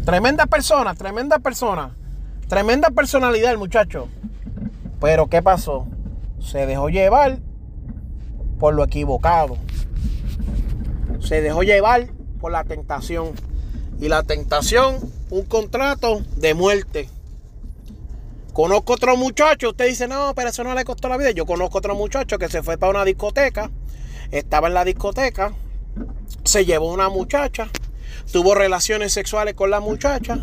Tremenda 0.07 0.45
persona, 0.45 0.95
tremenda 0.95 1.37
persona, 1.39 1.93
tremenda 2.47 2.91
personalidad 2.91 3.51
el 3.51 3.57
muchacho. 3.57 4.07
Pero 5.01 5.27
¿qué 5.27 5.41
pasó? 5.41 5.85
Se 6.39 6.65
dejó 6.65 6.87
llevar 6.87 7.39
por 8.57 8.73
lo 8.73 8.85
equivocado. 8.85 9.57
Se 11.19 11.41
dejó 11.41 11.63
llevar 11.63 12.07
por 12.39 12.53
la 12.53 12.63
tentación. 12.63 13.33
y 13.99 14.07
la 14.07 14.23
tentación, 14.23 14.95
un 15.29 15.43
contrato 15.43 16.21
de 16.37 16.53
muerte. 16.53 17.09
Conozco 18.53 18.93
otro 18.93 19.17
muchacho, 19.17 19.71
usted 19.71 19.89
dice, 19.89 20.07
no, 20.07 20.31
pero 20.35 20.47
eso 20.51 20.63
no 20.63 20.73
le 20.73 20.85
costó 20.85 21.09
la 21.09 21.17
vida. 21.17 21.31
Yo 21.31 21.45
conozco 21.45 21.79
otro 21.79 21.95
muchacho 21.95 22.37
que 22.37 22.47
se 22.47 22.63
fue 22.63 22.77
para 22.77 22.91
una 22.91 23.03
discoteca, 23.03 23.69
estaba 24.31 24.69
en 24.69 24.73
la 24.73 24.85
discoteca, 24.85 25.51
se 26.45 26.63
llevó 26.63 26.93
una 26.93 27.09
muchacha, 27.09 27.67
tuvo 28.31 28.55
relaciones 28.55 29.13
sexuales 29.13 29.53
con 29.53 29.69
la 29.69 29.79
muchacha, 29.79 30.39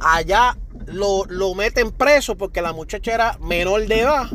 allá 0.00 0.56
lo, 0.86 1.24
lo, 1.26 1.54
meten 1.54 1.92
preso 1.92 2.36
porque 2.36 2.62
la 2.62 2.72
muchacha 2.72 3.14
era 3.14 3.38
menor 3.40 3.86
de 3.86 4.00
edad, 4.00 4.26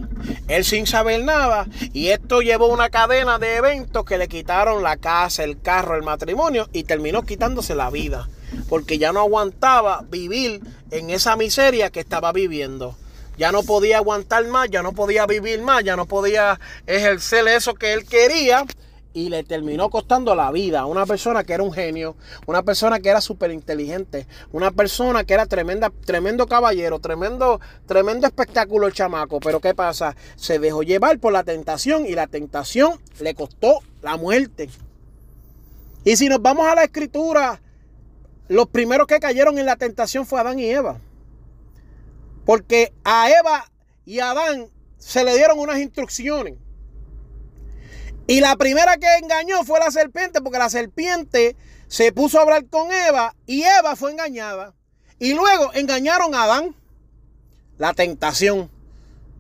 él 0.48 0.64
sin 0.64 0.88
saber 0.88 1.24
nada, 1.24 1.68
y 1.94 2.08
esto 2.08 2.42
llevó 2.42 2.68
una 2.68 2.90
cadena 2.90 3.38
de 3.40 3.56
eventos 3.58 4.06
que 4.06 4.18
le 4.18 4.28
quitaron 4.28 4.84
la 4.84 4.98
casa, 4.98 5.44
el 5.44 5.62
carro, 5.62 5.96
el 5.96 6.04
matrimonio, 6.04 6.70
y 6.72 6.84
terminó 6.84 7.24
quitándose 7.24 7.76
la 7.76 7.90
vida, 7.90 8.30
porque 8.70 8.98
ya 8.98 9.12
no 9.12 9.20
aguantaba 9.20 10.06
vivir 10.10 10.62
en 10.92 11.10
esa 11.10 11.36
miseria 11.36 11.90
que 11.90 12.00
estaba 12.00 12.32
viviendo. 12.32 12.96
Ya 13.38 13.52
no 13.52 13.62
podía 13.62 13.98
aguantar 13.98 14.48
más, 14.48 14.68
ya 14.70 14.82
no 14.82 14.94
podía 14.94 15.28
vivir 15.28 15.62
más, 15.62 15.84
ya 15.84 15.96
no 15.96 16.08
podía 16.08 16.60
ejercer 16.88 17.48
eso 17.48 17.76
que 17.76 17.94
él 17.94 18.06
quería 18.06 18.66
y 19.18 19.30
le 19.30 19.44
terminó 19.44 19.90
costando 19.90 20.36
la 20.36 20.52
vida 20.52 20.82
a 20.82 20.86
una 20.86 21.08
persona 21.08 21.44
que 21.44 21.54
era 21.54 21.64
un 21.64 21.74
genio, 21.74 22.16
una 22.46 22.62
persona 22.62 23.00
que 23.00 23.10
era 23.10 23.20
súper 23.20 23.50
inteligente, 23.50 24.28
una 24.52 24.70
persona 24.70 25.24
que 25.24 25.34
era 25.34 25.48
tremenda, 25.48 25.92
tremendo 26.06 26.46
caballero, 26.46 27.00
tremendo, 27.00 27.60
tremendo 27.88 28.28
espectáculo 28.28 28.86
el 28.86 28.94
chamaco. 28.94 29.40
Pero 29.40 29.60
¿qué 29.60 29.74
pasa? 29.74 30.16
Se 30.36 30.60
dejó 30.60 30.84
llevar 30.84 31.18
por 31.18 31.34
la 31.34 31.44
tentación 31.44 32.06
y 32.06 32.14
la 32.14 32.28
tentación 32.28 33.02
le 33.20 33.34
costó 33.34 33.80
la 34.04 34.18
muerte. 34.18 34.70
Y 36.04 36.16
si 36.16 36.30
nos 36.30 36.40
vamos 36.40 36.68
a 36.68 36.76
la 36.76 36.84
escritura, 36.84 37.60
los 38.50 38.68
primeros 38.68 39.08
que 39.08 39.20
cayeron 39.20 39.58
en 39.58 39.66
la 39.66 39.78
tentación 39.78 40.28
fue 40.28 40.40
Adán 40.40 40.60
y 40.60 40.70
Eva. 40.70 41.00
Porque 42.46 42.94
a 43.04 43.32
Eva 43.32 43.66
y 44.06 44.20
a 44.20 44.30
Adán 44.30 44.68
se 45.00 45.24
le 45.24 45.36
dieron 45.36 45.58
unas 45.58 45.80
instrucciones. 45.80 46.54
Y 48.28 48.42
la 48.42 48.58
primera 48.58 48.98
que 48.98 49.08
engañó 49.22 49.64
fue 49.64 49.80
la 49.80 49.90
serpiente, 49.90 50.42
porque 50.42 50.60
la 50.60 50.70
serpiente 50.70 51.56
se 51.88 52.12
puso 52.12 52.38
a 52.38 52.42
hablar 52.42 52.66
con 52.68 52.92
Eva 52.92 53.34
y 53.46 53.64
Eva 53.64 53.96
fue 53.96 54.12
engañada. 54.12 54.74
Y 55.18 55.34
luego 55.34 55.74
engañaron 55.74 56.36
a 56.36 56.44
Adán. 56.44 56.76
La 57.78 57.94
tentación. 57.94 58.70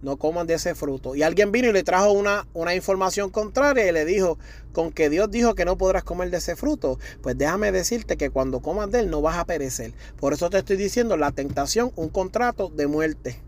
No 0.02 0.18
coman 0.18 0.48
de 0.48 0.54
ese 0.54 0.76
fruto. 0.76 1.16
Y 1.16 1.24
alguien 1.24 1.52
vino 1.52 1.68
y 1.68 1.74
le 1.74 1.84
trajo 1.84 2.12
una, 2.12 2.48
una 2.54 2.76
información 2.76 3.32
contraria 3.32 3.88
y 3.88 3.92
le 3.92 4.06
dijo, 4.06 4.38
con 4.72 4.92
que 4.92 5.10
Dios 5.10 5.30
dijo 5.32 5.56
que 5.56 5.66
no 5.66 5.78
podrás 5.78 6.04
comer 6.04 6.30
de 6.30 6.38
ese 6.38 6.56
fruto. 6.56 7.00
Pues 7.22 7.38
déjame 7.38 7.72
decirte 7.72 8.16
que 8.16 8.30
cuando 8.30 8.62
comas 8.62 8.92
de 8.92 9.00
él 9.00 9.10
no 9.10 9.22
vas 9.22 9.38
a 9.38 9.46
perecer. 9.46 9.94
Por 10.20 10.34
eso 10.34 10.50
te 10.50 10.60
estoy 10.60 10.78
diciendo, 10.78 11.18
la 11.18 11.32
tentación, 11.32 11.92
un 11.96 12.10
contrato 12.10 12.70
de 12.70 12.88
muerte. 12.88 13.42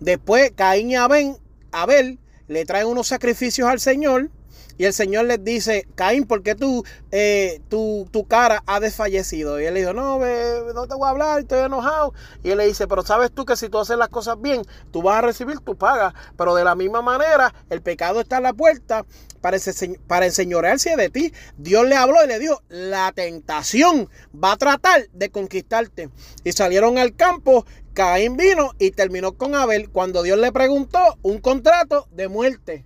Después 0.00 0.52
Caín 0.54 0.90
y 0.90 0.96
Abel, 0.96 1.36
Abel 1.72 2.18
le 2.48 2.64
traen 2.64 2.86
unos 2.86 3.08
sacrificios 3.08 3.68
al 3.68 3.80
Señor. 3.80 4.30
Y 4.78 4.84
el 4.84 4.92
Señor 4.92 5.26
les 5.26 5.42
dice, 5.42 5.86
Caín, 5.94 6.24
¿por 6.24 6.42
qué 6.42 6.54
tú, 6.54 6.84
eh, 7.10 7.60
tu, 7.68 8.06
tu, 8.10 8.26
cara 8.26 8.62
ha 8.66 8.80
desfallecido? 8.80 9.60
Y 9.60 9.64
él 9.64 9.74
le 9.74 9.80
dijo, 9.80 9.92
no, 9.92 10.18
no 10.18 10.86
te 10.86 10.94
voy 10.94 11.06
a 11.06 11.10
hablar, 11.10 11.40
estoy 11.40 11.60
enojado. 11.60 12.12
Y 12.42 12.50
él 12.50 12.58
le 12.58 12.66
dice, 12.66 12.86
pero 12.86 13.02
sabes 13.02 13.32
tú 13.32 13.44
que 13.44 13.56
si 13.56 13.68
tú 13.68 13.78
haces 13.78 13.96
las 13.96 14.08
cosas 14.08 14.40
bien, 14.40 14.62
tú 14.90 15.02
vas 15.02 15.18
a 15.18 15.22
recibir 15.22 15.60
tu 15.60 15.76
paga. 15.76 16.14
Pero 16.36 16.54
de 16.54 16.64
la 16.64 16.74
misma 16.74 17.02
manera, 17.02 17.54
el 17.70 17.82
pecado 17.82 18.20
está 18.20 18.38
a 18.38 18.40
la 18.40 18.52
puerta 18.52 19.04
para, 19.40 19.56
ese, 19.56 19.98
para 20.06 20.26
enseñorearse 20.26 20.96
de 20.96 21.08
ti. 21.08 21.32
Dios 21.56 21.86
le 21.86 21.96
habló 21.96 22.22
y 22.24 22.28
le 22.28 22.38
dijo, 22.38 22.62
la 22.68 23.12
tentación 23.12 24.08
va 24.32 24.52
a 24.52 24.56
tratar 24.56 25.08
de 25.12 25.30
conquistarte. 25.30 26.10
Y 26.44 26.52
salieron 26.52 26.98
al 26.98 27.16
campo 27.16 27.64
Caín 27.96 28.36
vino 28.36 28.72
y 28.78 28.90
terminó 28.90 29.32
con 29.38 29.54
Abel 29.54 29.88
cuando 29.88 30.22
Dios 30.22 30.38
le 30.38 30.52
preguntó 30.52 30.98
un 31.22 31.38
contrato 31.38 32.06
de 32.10 32.28
muerte. 32.28 32.84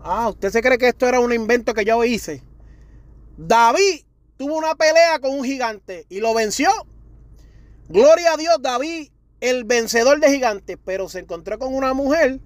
Ah, 0.00 0.28
¿usted 0.28 0.50
se 0.50 0.62
cree 0.62 0.78
que 0.78 0.88
esto 0.88 1.06
era 1.06 1.20
un 1.20 1.32
invento 1.32 1.74
que 1.74 1.84
yo 1.84 2.02
hice? 2.04 2.42
David 3.36 4.04
tuvo 4.36 4.56
una 4.56 4.74
pelea 4.74 5.18
con 5.20 5.32
un 5.32 5.44
gigante 5.44 6.06
y 6.08 6.20
lo 6.20 6.34
venció. 6.34 6.70
Gloria 7.88 8.34
a 8.34 8.36
Dios, 8.36 8.56
David, 8.60 9.10
el 9.40 9.64
vencedor 9.64 10.20
de 10.20 10.30
gigantes, 10.30 10.76
pero 10.84 11.08
se 11.08 11.20
encontró 11.20 11.58
con 11.58 11.74
una 11.74 11.94
mujer 11.94 12.40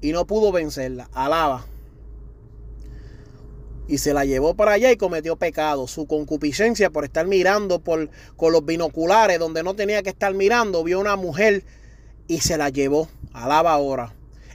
y 0.00 0.12
no 0.12 0.26
pudo 0.26 0.52
vencerla. 0.52 1.08
Alaba. 1.12 1.66
Y 3.86 3.98
se 3.98 4.14
la 4.14 4.24
llevó 4.24 4.54
para 4.54 4.72
allá 4.72 4.90
y 4.90 4.96
cometió 4.96 5.36
pecado. 5.36 5.86
Su 5.86 6.06
concupiscencia 6.06 6.90
por 6.90 7.04
estar 7.04 7.26
mirando 7.26 7.80
por, 7.80 8.08
con 8.36 8.52
los 8.52 8.64
binoculares 8.64 9.38
donde 9.38 9.62
no 9.62 9.74
tenía 9.74 10.02
que 10.02 10.10
estar 10.10 10.32
mirando, 10.32 10.84
vio 10.84 11.00
una 11.00 11.16
mujer 11.16 11.64
y 12.28 12.40
se 12.40 12.56
la 12.56 12.70
llevó. 12.70 13.08
Alaba 13.32 13.72
ahora. 13.72 14.14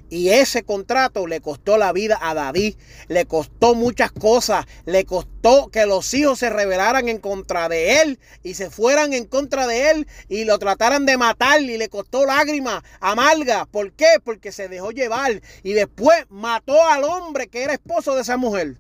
Y 0.10 0.30
ese 0.30 0.63
contrato 0.63 1.28
le 1.28 1.41
costó 1.41 1.78
la 1.78 1.91
vida 1.93 2.17
a 2.22 2.34
David, 2.34 2.76
le 3.08 3.26
costó 3.26 3.76
muchas 3.76 4.12
cosas, 4.12 4.65
le 4.86 5.06
costó 5.06 5.69
que 5.69 5.86
los 5.86 6.13
hijos 6.13 6.39
se 6.39 6.50
rebelaran 6.50 7.10
en 7.10 7.19
contra 7.19 7.69
de 7.69 8.02
él 8.02 8.19
y 8.43 8.56
se 8.56 8.69
fueran 8.69 9.13
en 9.13 9.26
contra 9.26 9.67
de 9.67 9.91
él 9.91 10.08
y 10.28 10.45
lo 10.45 10.58
trataran 10.58 11.06
de 11.06 11.17
matar 11.17 11.62
y 11.62 11.78
le 11.78 11.89
costó 11.89 12.26
lágrimas 12.26 12.84
amargas. 13.00 13.67
¿Por 13.67 13.91
qué? 13.93 14.17
Porque 14.24 14.52
se 14.52 14.67
dejó 14.67 14.91
llevar 14.91 15.41
y 15.63 15.74
después 15.74 16.26
mató 16.30 16.86
al 16.88 17.04
hombre 17.04 17.48
que 17.48 17.63
era 17.63 17.74
esposo 17.74 18.15
de 18.15 18.22
esa 18.22 18.38
mujer 18.38 18.78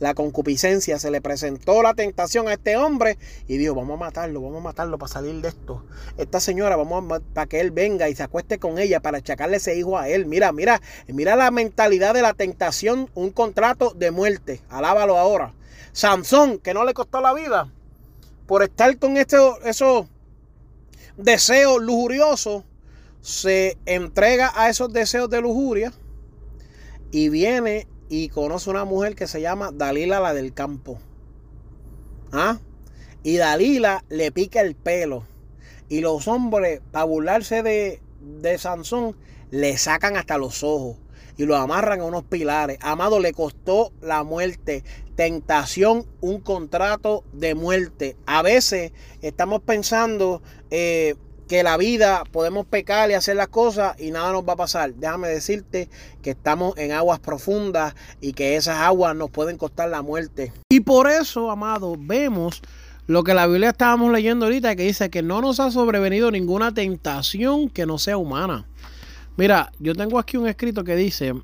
la 0.00 0.14
concupiscencia, 0.14 0.98
se 0.98 1.10
le 1.10 1.20
presentó 1.20 1.82
la 1.82 1.94
tentación 1.94 2.48
a 2.48 2.54
este 2.54 2.76
hombre 2.76 3.18
y 3.46 3.58
dijo, 3.58 3.74
vamos 3.74 3.94
a 3.94 4.04
matarlo, 4.04 4.40
vamos 4.40 4.58
a 4.58 4.64
matarlo 4.64 4.98
para 4.98 5.12
salir 5.12 5.40
de 5.40 5.48
esto. 5.48 5.84
Esta 6.16 6.40
señora, 6.40 6.74
vamos 6.74 7.04
a, 7.12 7.20
para 7.20 7.46
que 7.46 7.60
él 7.60 7.70
venga 7.70 8.08
y 8.08 8.16
se 8.16 8.22
acueste 8.22 8.58
con 8.58 8.78
ella 8.78 9.00
para 9.00 9.18
achacarle 9.18 9.58
ese 9.58 9.76
hijo 9.76 9.98
a 9.98 10.08
él. 10.08 10.26
Mira, 10.26 10.50
mira, 10.52 10.80
mira 11.06 11.36
la 11.36 11.50
mentalidad 11.50 12.14
de 12.14 12.22
la 12.22 12.34
tentación, 12.34 13.08
un 13.14 13.30
contrato 13.30 13.92
de 13.94 14.10
muerte. 14.10 14.60
Alábalo 14.70 15.18
ahora. 15.18 15.54
Sansón, 15.92 16.58
que 16.58 16.74
no 16.74 16.84
le 16.84 16.94
costó 16.94 17.20
la 17.20 17.34
vida 17.34 17.70
por 18.50 18.64
estar 18.64 18.98
con 18.98 19.16
este, 19.16 19.36
esos 19.64 20.06
deseos 21.16 21.80
lujuriosos, 21.80 22.64
se 23.20 23.78
entrega 23.86 24.52
a 24.56 24.68
esos 24.68 24.92
deseos 24.92 25.30
de 25.30 25.40
lujuria 25.40 25.92
y 27.12 27.28
viene 27.28 27.86
y 28.10 28.28
conoce 28.28 28.68
una 28.68 28.84
mujer 28.84 29.14
que 29.14 29.28
se 29.28 29.40
llama 29.40 29.70
Dalila 29.72 30.20
la 30.20 30.34
del 30.34 30.52
campo. 30.52 30.98
¿Ah? 32.32 32.58
Y 33.22 33.36
Dalila 33.36 34.04
le 34.10 34.32
pica 34.32 34.60
el 34.60 34.74
pelo. 34.74 35.24
Y 35.88 36.00
los 36.00 36.28
hombres, 36.28 36.82
para 36.90 37.04
burlarse 37.04 37.62
de, 37.62 38.02
de 38.20 38.58
Sansón, 38.58 39.16
le 39.50 39.78
sacan 39.78 40.16
hasta 40.16 40.38
los 40.38 40.62
ojos 40.62 40.96
y 41.36 41.46
lo 41.46 41.56
amarran 41.56 42.00
a 42.00 42.04
unos 42.04 42.24
pilares. 42.24 42.78
Amado, 42.82 43.20
le 43.20 43.32
costó 43.32 43.92
la 44.02 44.24
muerte. 44.24 44.84
Tentación, 45.14 46.04
un 46.20 46.40
contrato 46.40 47.24
de 47.32 47.54
muerte. 47.54 48.16
A 48.26 48.42
veces 48.42 48.92
estamos 49.22 49.62
pensando, 49.62 50.42
eh, 50.70 51.14
que 51.50 51.64
la 51.64 51.76
vida 51.76 52.22
podemos 52.30 52.64
pecar 52.64 53.10
y 53.10 53.14
hacer 53.14 53.34
las 53.34 53.48
cosas 53.48 54.00
y 54.00 54.12
nada 54.12 54.30
nos 54.30 54.48
va 54.48 54.52
a 54.52 54.56
pasar. 54.56 54.94
Déjame 54.94 55.26
decirte 55.26 55.88
que 56.22 56.30
estamos 56.30 56.78
en 56.78 56.92
aguas 56.92 57.18
profundas 57.18 57.96
y 58.20 58.34
que 58.34 58.54
esas 58.54 58.76
aguas 58.76 59.16
nos 59.16 59.30
pueden 59.30 59.58
costar 59.58 59.88
la 59.88 60.00
muerte. 60.00 60.52
Y 60.70 60.78
por 60.78 61.10
eso, 61.10 61.50
amado, 61.50 61.96
vemos 61.98 62.62
lo 63.08 63.24
que 63.24 63.34
la 63.34 63.48
Biblia 63.48 63.70
estábamos 63.70 64.12
leyendo 64.12 64.46
ahorita 64.46 64.76
que 64.76 64.84
dice 64.84 65.10
que 65.10 65.22
no 65.22 65.40
nos 65.40 65.58
ha 65.58 65.72
sobrevenido 65.72 66.30
ninguna 66.30 66.72
tentación 66.72 67.68
que 67.68 67.84
no 67.84 67.98
sea 67.98 68.16
humana. 68.16 68.68
Mira, 69.36 69.72
yo 69.80 69.96
tengo 69.96 70.20
aquí 70.20 70.36
un 70.36 70.46
escrito 70.46 70.84
que 70.84 70.94
dice, 70.94 71.34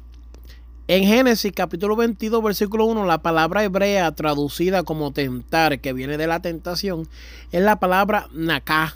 en 0.86 1.02
Génesis 1.02 1.50
capítulo 1.52 1.96
22 1.96 2.44
versículo 2.44 2.84
1 2.84 3.06
la 3.06 3.22
palabra 3.22 3.64
hebrea 3.64 4.12
traducida 4.12 4.84
como 4.84 5.12
tentar, 5.12 5.80
que 5.80 5.92
viene 5.92 6.16
de 6.16 6.28
la 6.28 6.38
tentación, 6.38 7.08
es 7.50 7.60
la 7.60 7.80
palabra 7.80 8.28
nakah 8.32 8.94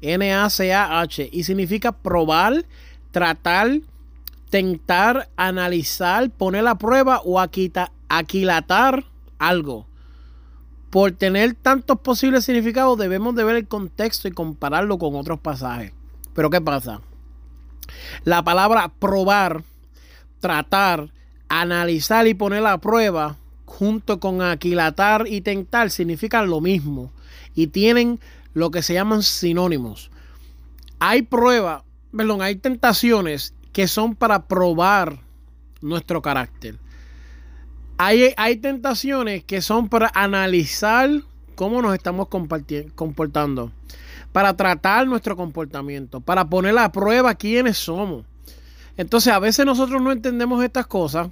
N-A-C-A-H, 0.00 1.28
y 1.32 1.44
significa 1.44 1.92
probar, 1.92 2.64
tratar, 3.10 3.80
tentar, 4.50 5.28
analizar, 5.36 6.30
poner 6.30 6.66
a 6.66 6.76
prueba 6.76 7.20
o 7.24 7.40
aquilatar 7.40 9.04
algo. 9.38 9.86
Por 10.90 11.12
tener 11.12 11.54
tantos 11.54 12.00
posibles 12.00 12.44
significados 12.44 12.96
debemos 12.96 13.34
de 13.34 13.44
ver 13.44 13.56
el 13.56 13.68
contexto 13.68 14.26
y 14.28 14.32
compararlo 14.32 14.98
con 14.98 15.14
otros 15.16 15.38
pasajes. 15.40 15.92
Pero 16.34 16.48
¿qué 16.50 16.60
pasa? 16.60 17.02
La 18.24 18.42
palabra 18.42 18.90
probar, 18.98 19.64
tratar, 20.40 21.12
analizar 21.48 22.26
y 22.26 22.34
poner 22.34 22.64
a 22.66 22.78
prueba 22.78 23.36
junto 23.66 24.18
con 24.18 24.40
aquilatar 24.40 25.26
y 25.28 25.42
tentar 25.42 25.90
significan 25.90 26.48
lo 26.48 26.60
mismo 26.60 27.12
y 27.54 27.66
tienen 27.68 28.18
lo 28.54 28.70
que 28.70 28.82
se 28.82 28.94
llaman 28.94 29.22
sinónimos. 29.22 30.10
Hay 30.98 31.22
pruebas, 31.22 31.82
perdón, 32.16 32.42
hay 32.42 32.56
tentaciones 32.56 33.54
que 33.72 33.86
son 33.86 34.14
para 34.14 34.46
probar 34.46 35.20
nuestro 35.80 36.22
carácter. 36.22 36.78
Hay, 37.96 38.32
hay 38.36 38.56
tentaciones 38.56 39.44
que 39.44 39.60
son 39.60 39.88
para 39.88 40.10
analizar 40.14 41.10
cómo 41.54 41.82
nos 41.82 41.94
estamos 41.94 42.28
comportando, 42.94 43.72
para 44.32 44.56
tratar 44.56 45.06
nuestro 45.08 45.36
comportamiento, 45.36 46.20
para 46.20 46.48
poner 46.48 46.78
a 46.78 46.92
prueba 46.92 47.34
quiénes 47.34 47.78
somos. 47.78 48.24
Entonces 48.96 49.32
a 49.32 49.38
veces 49.38 49.66
nosotros 49.66 50.00
no 50.02 50.12
entendemos 50.12 50.62
estas 50.62 50.86
cosas 50.86 51.28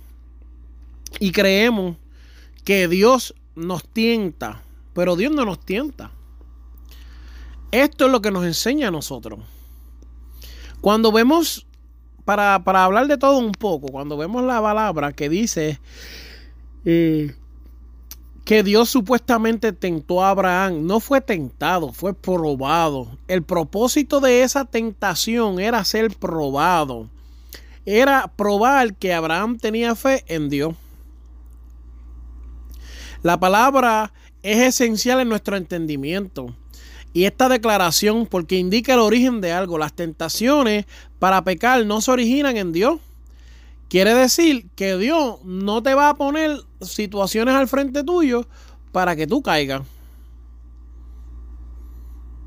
y 1.20 1.33
creemos 1.33 1.96
que 2.64 2.88
Dios 2.88 3.35
nos 3.55 3.85
tienta, 3.85 4.62
pero 4.92 5.16
Dios 5.16 5.33
no 5.33 5.44
nos 5.44 5.61
tienta. 5.61 6.11
Esto 7.70 8.07
es 8.07 8.12
lo 8.12 8.22
que 8.22 8.31
nos 8.31 8.44
enseña 8.44 8.88
a 8.88 8.90
nosotros. 8.90 9.40
Cuando 10.81 11.11
vemos, 11.12 11.66
para, 12.24 12.55
hablar 12.55 13.07
de 13.07 13.18
todo 13.18 13.38
un 13.38 13.52
poco, 13.52 13.88
cuando 13.88 14.16
vemos 14.16 14.42
la 14.44 14.61
palabra 14.61 15.12
que 15.12 15.29
dice 15.29 15.81
eh, 16.85 17.35
que 18.44 18.62
Dios 18.62 18.88
supuestamente 18.88 19.72
tentó 19.72 20.22
a 20.22 20.31
Abraham, 20.31 20.87
no 20.87 21.00
fue 21.00 21.20
tentado, 21.20 21.92
fue 21.92 22.14
probado. 22.14 23.09
El 23.26 23.42
propósito 23.42 24.20
de 24.20 24.42
esa 24.42 24.64
tentación 24.64 25.59
era 25.59 25.85
ser 25.85 26.16
probado. 26.16 27.09
Era 27.85 28.33
probar 28.37 28.94
que 28.94 29.12
Abraham 29.14 29.59
tenía 29.59 29.94
fe 29.96 30.24
en 30.29 30.48
Dios. 30.48 30.74
La 33.22 33.40
palabra 33.40 34.12
es 34.44 34.59
esencial 34.59 35.20
en 35.20 35.29
nuestro 35.29 35.57
entendimiento. 35.57 36.55
Y 37.16 37.24
esta 37.24 37.48
declaración, 37.48 38.26
porque 38.26 38.59
indica 38.59 38.92
el 38.92 39.00
origen 39.00 39.40
de 39.40 39.50
algo, 39.50 39.79
las 39.79 39.94
tentaciones 39.94 40.85
para 41.18 41.42
pecar 41.44 41.87
no 41.87 42.02
se 42.02 42.11
originan 42.11 42.59
en 42.59 42.72
Dios. 42.72 43.00
Quiere 43.88 44.12
decir 44.12 44.68
que 44.76 44.98
Dios 44.98 45.42
no 45.42 45.83
te 45.83 45.94
va 45.94 46.11
a 46.11 46.16
poner 46.16 46.59
situaciones 46.83 47.55
al 47.55 47.68
frente 47.68 48.05
tuyo 48.05 48.46
para 48.92 49.16
que 49.16 49.26
tú 49.26 49.40
caigas. 49.40 49.81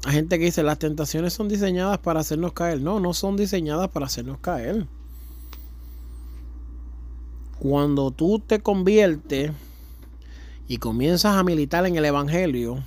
Hay 0.06 0.14
gente 0.14 0.38
que 0.38 0.46
dice, 0.46 0.62
las 0.62 0.78
tentaciones 0.78 1.34
son 1.34 1.50
diseñadas 1.50 1.98
para 1.98 2.20
hacernos 2.20 2.54
caer. 2.54 2.80
No, 2.80 3.00
no 3.00 3.16
son 3.16 3.38
diseñadas 3.38 3.90
para 3.90 4.06
hacernos 4.06 4.38
caer. 4.38 4.86
Cuando 7.58 8.12
tú 8.12 8.38
te 8.38 8.60
conviertes 8.60 9.52
y 10.68 10.78
comienzas 10.78 11.38
a 11.38 11.44
militar 11.44 11.88
en 11.88 11.96
el 11.96 12.06
Evangelio, 12.06 12.84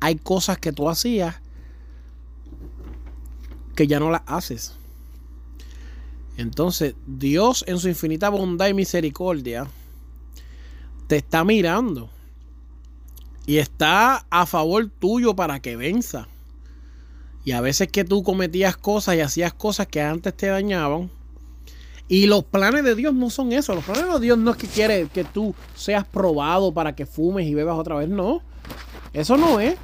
hay 0.00 0.16
cosas 0.16 0.58
que 0.58 0.72
tú 0.72 0.88
hacías 0.88 1.36
que 3.76 3.86
ya 3.86 4.00
no 4.00 4.10
las 4.10 4.22
haces. 4.26 4.74
Entonces, 6.36 6.94
Dios 7.06 7.64
en 7.66 7.78
su 7.78 7.88
infinita 7.88 8.30
bondad 8.30 8.68
y 8.68 8.74
misericordia 8.74 9.66
te 11.06 11.16
está 11.16 11.44
mirando 11.44 12.08
y 13.46 13.58
está 13.58 14.24
a 14.30 14.46
favor 14.46 14.88
tuyo 14.98 15.34
para 15.34 15.60
que 15.60 15.76
venza. 15.76 16.28
Y 17.44 17.52
a 17.52 17.60
veces 17.60 17.88
que 17.88 18.04
tú 18.04 18.22
cometías 18.22 18.76
cosas 18.76 19.16
y 19.16 19.20
hacías 19.20 19.52
cosas 19.52 19.86
que 19.86 20.00
antes 20.00 20.36
te 20.36 20.46
dañaban. 20.46 21.10
Y 22.06 22.26
los 22.26 22.44
planes 22.44 22.84
de 22.84 22.94
Dios 22.94 23.14
no 23.14 23.30
son 23.30 23.52
eso. 23.52 23.74
Los 23.74 23.84
planes 23.84 24.12
de 24.12 24.20
Dios 24.20 24.38
no 24.38 24.52
es 24.52 24.56
que 24.56 24.66
quiere 24.66 25.08
que 25.08 25.24
tú 25.24 25.54
seas 25.74 26.06
probado 26.06 26.72
para 26.72 26.94
que 26.94 27.06
fumes 27.06 27.46
y 27.46 27.54
bebas 27.54 27.78
otra 27.78 27.96
vez. 27.96 28.08
No. 28.08 28.42
Eso 29.12 29.36
no 29.36 29.60
es. 29.60 29.76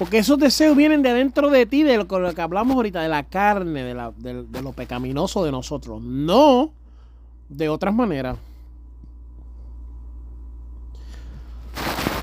Porque 0.00 0.16
esos 0.16 0.38
deseos 0.38 0.74
vienen 0.74 1.02
de 1.02 1.10
adentro 1.10 1.50
de 1.50 1.66
ti, 1.66 1.82
de 1.82 1.98
lo, 1.98 2.08
que 2.08 2.40
hablamos 2.40 2.74
ahorita, 2.74 3.02
de 3.02 3.10
la 3.10 3.24
carne, 3.24 3.84
de, 3.84 4.62
lo 4.62 4.72
pecaminoso 4.72 5.44
de 5.44 5.50
nosotros. 5.50 6.00
No 6.00 6.72
de 7.50 7.68
otras 7.68 7.94
maneras. 7.94 8.38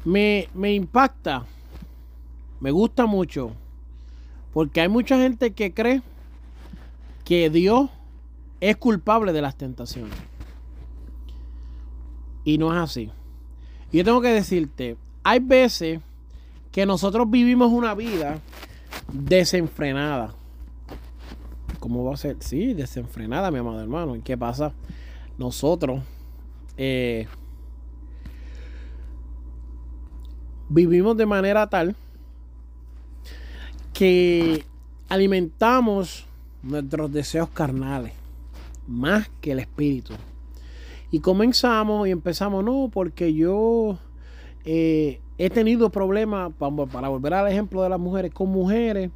Me, 0.03 0.49
me 0.55 0.73
impacta, 0.73 1.45
me 2.59 2.71
gusta 2.71 3.05
mucho, 3.05 3.51
porque 4.53 4.81
hay 4.81 4.89
mucha 4.89 5.19
gente 5.19 5.51
que 5.53 5.71
cree 5.71 6.01
que 7.25 7.51
Dios 7.51 7.91
es 8.59 8.75
culpable 8.77 9.33
de 9.33 9.43
las 9.43 9.55
tentaciones. 9.55 10.17
Y 12.43 12.57
no 12.57 12.73
es 12.73 12.79
así. 12.79 13.11
Y 13.91 13.97
yo 13.97 14.03
tengo 14.03 14.19
que 14.19 14.29
decirte, 14.29 14.97
hay 15.23 15.37
veces 15.37 15.99
que 16.77 16.85
nosotros 16.85 17.27
vivimos 17.27 17.71
una 17.71 17.95
vida 17.95 18.39
desenfrenada. 19.11 20.35
¿Cómo 21.79 22.03
va 22.03 22.13
a 22.13 22.17
ser? 22.17 22.37
Sí, 22.41 22.75
desenfrenada, 22.75 23.49
mi 23.49 23.57
amado 23.57 23.81
hermano. 23.81 24.15
¿Y 24.15 24.21
qué 24.21 24.37
pasa? 24.37 24.73
Nosotros 25.39 26.03
eh, 26.77 27.25
vivimos 30.69 31.17
de 31.17 31.25
manera 31.25 31.65
tal 31.65 31.95
que 33.91 34.63
alimentamos 35.09 36.27
nuestros 36.61 37.11
deseos 37.11 37.49
carnales 37.49 38.13
más 38.87 39.31
que 39.41 39.53
el 39.53 39.61
espíritu. 39.61 40.13
Y 41.09 41.21
comenzamos 41.21 42.07
y 42.07 42.11
empezamos, 42.11 42.63
no, 42.63 42.91
porque 42.93 43.33
yo 43.33 43.97
eh, 44.63 45.21
he 45.37 45.49
tenido 45.49 45.89
problemas, 45.89 46.51
para, 46.57 47.09
volver 47.09 47.33
al 47.33 47.47
ejemplo 47.47 47.83
de 47.83 47.89
las 47.89 47.99
mujeres, 47.99 48.33
con 48.33 48.49
mujeres, 48.49 49.11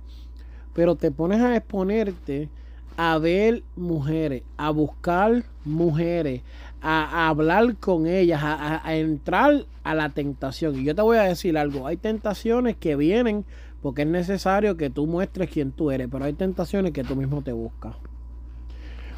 pero 0.74 0.96
te 0.96 1.12
pones 1.12 1.42
a 1.42 1.56
exponerte 1.56 2.50
a 2.98 3.18
ver 3.18 3.64
mujeres, 3.76 4.44
a 4.58 4.70
buscar 4.70 5.44
mujeres, 5.66 6.42
a, 6.82 7.30
hablar 7.30 7.76
con 7.78 8.06
ellas, 8.06 8.42
a, 8.44 8.96
entrar 8.96 9.66
a 9.84 9.96
la 9.96 10.10
tentación. 10.10 10.80
Y 10.80 10.84
yo 10.84 10.96
te 10.96 11.02
voy 11.02 11.18
a 11.18 11.24
decir 11.24 11.58
algo, 11.58 11.88
hay 11.88 11.98
tentaciones 11.98 12.76
que 12.76 12.96
vienen 12.96 13.46
porque 13.82 14.04
es 14.04 14.08
necesario 14.08 14.78
que 14.78 14.92
tú 14.92 15.08
muestres 15.08 15.50
quién 15.50 15.72
tú 15.72 15.90
eres, 15.90 16.08
pero 16.12 16.26
hay 16.26 16.34
tentaciones 16.34 16.92
que 16.92 17.04
tú 17.04 17.16
mismo 17.16 17.42
te 17.42 17.52
buscas. 17.52 17.96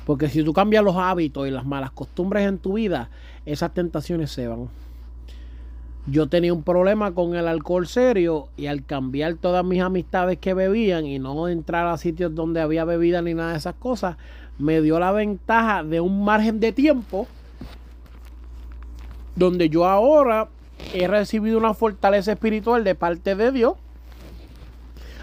Porque 0.06 0.30
si 0.30 0.44
tú 0.44 0.54
cambias 0.54 0.84
los 0.84 0.96
hábitos 0.96 1.48
y 1.48 1.52
las 1.52 1.66
malas 1.66 1.92
costumbres 1.92 2.48
en 2.48 2.58
tu 2.58 2.74
vida, 2.74 3.10
esas 3.46 3.74
tentaciones 3.74 4.32
se 4.32 4.48
van. 4.48 4.70
Yo 6.06 6.28
tenía 6.28 6.54
un 6.54 6.64
problema 6.64 7.14
con 7.14 7.36
el 7.36 7.48
alcohol 7.48 7.88
serio 7.88 8.50
y 8.58 8.66
al 8.66 8.86
cambiar 8.86 9.36
todas 9.36 9.64
mis 9.64 9.82
amistades 9.82 10.38
que 10.38 10.54
bebían 10.54 11.06
y 11.06 11.18
no 11.18 11.48
entrar 11.48 11.88
a 11.88 11.98
sitios 11.98 12.36
donde 12.36 12.60
había 12.60 12.84
bebida 12.84 13.22
ni 13.22 13.34
nada 13.34 13.52
de 13.52 13.58
esas 13.58 13.76
cosas, 13.76 14.18
me 14.58 14.82
dio 14.82 15.00
la 15.00 15.14
ventaja 15.14 15.84
de 15.84 16.02
un 16.02 16.26
margen 16.26 16.60
de 16.60 16.74
tiempo 16.74 17.26
donde 19.36 19.70
yo 19.70 19.86
ahora 19.86 20.50
he 20.94 21.08
recibido 21.08 21.58
una 21.58 21.74
fortaleza 21.74 22.34
espiritual 22.34 22.84
de 22.84 22.96
parte 22.96 23.36
de 23.36 23.52
Dios 23.52 23.76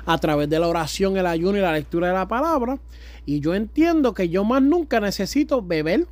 a 0.07 0.17
través 0.17 0.49
de 0.49 0.59
la 0.59 0.67
oración, 0.67 1.19
el 1.19 1.27
ayuno 1.27 1.59
y 1.59 1.61
la 1.61 1.73
lectura 1.73 2.09
de 2.09 2.15
la 2.15 2.27
palabra. 2.27 2.79
Y 3.27 3.41
yo 3.41 3.55
entiendo 3.55 4.15
que 4.15 4.31
yo 4.31 4.45
más 4.45 4.63
nunca 4.63 4.99
necesito 4.99 5.63
beber. 5.63 6.07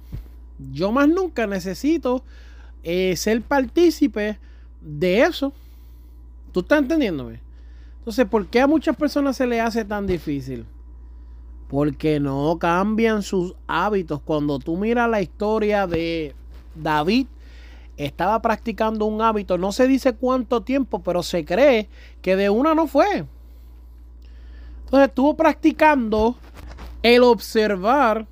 Yo 0.73 0.93
más 0.93 1.09
nunca 1.09 1.47
necesito 1.47 2.23
eh, 2.83 3.17
ser 3.17 3.41
partícipe 3.43 4.39
de 4.81 5.23
eso. 5.23 5.53
¿Tú 6.53 6.61
estás 6.61 6.81
entendiéndome? 6.81 7.41
Entonces, 7.99 8.27
¿por 8.27 8.47
qué 8.47 8.61
a 8.61 8.67
muchas 8.67 8.97
personas 8.97 9.37
se 9.37 9.47
les 9.47 9.61
hace 9.61 9.85
tan 9.85 10.07
difícil? 10.07 10.65
Porque 11.69 12.19
no 12.21 12.57
cambian 12.59 13.23
sus 13.23 13.55
hábitos. 13.67 14.21
Cuando 14.23 14.59
tú 14.59 14.77
miras 14.77 15.11
la 15.11 15.21
historia 15.21 15.87
de 15.87 16.35
David, 16.75 17.27
estaba 17.99 18.41
practicando 18.41 19.05
un 19.05 19.21
hábito, 19.21 19.59
no 19.59 19.73
se 19.73 19.87
dice 19.87 20.15
cuánto 20.15 20.63
tiempo, 20.63 21.03
pero 21.03 21.23
se 21.23 21.45
cree 21.45 21.89
que 22.23 22.37
de 22.37 22.49
una 22.49 22.75
no 22.75 22.87
fue. 22.87 23.27
Entonces 24.85 25.09
estuvo 25.09 25.37
practicando 25.37 26.37
el 27.03 27.23
observar 27.25 28.27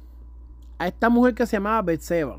a 0.78 0.86
esta 0.86 1.08
mujer 1.10 1.34
que 1.34 1.46
se 1.46 1.56
llamaba 1.56 1.82
Betseba. 1.82 2.38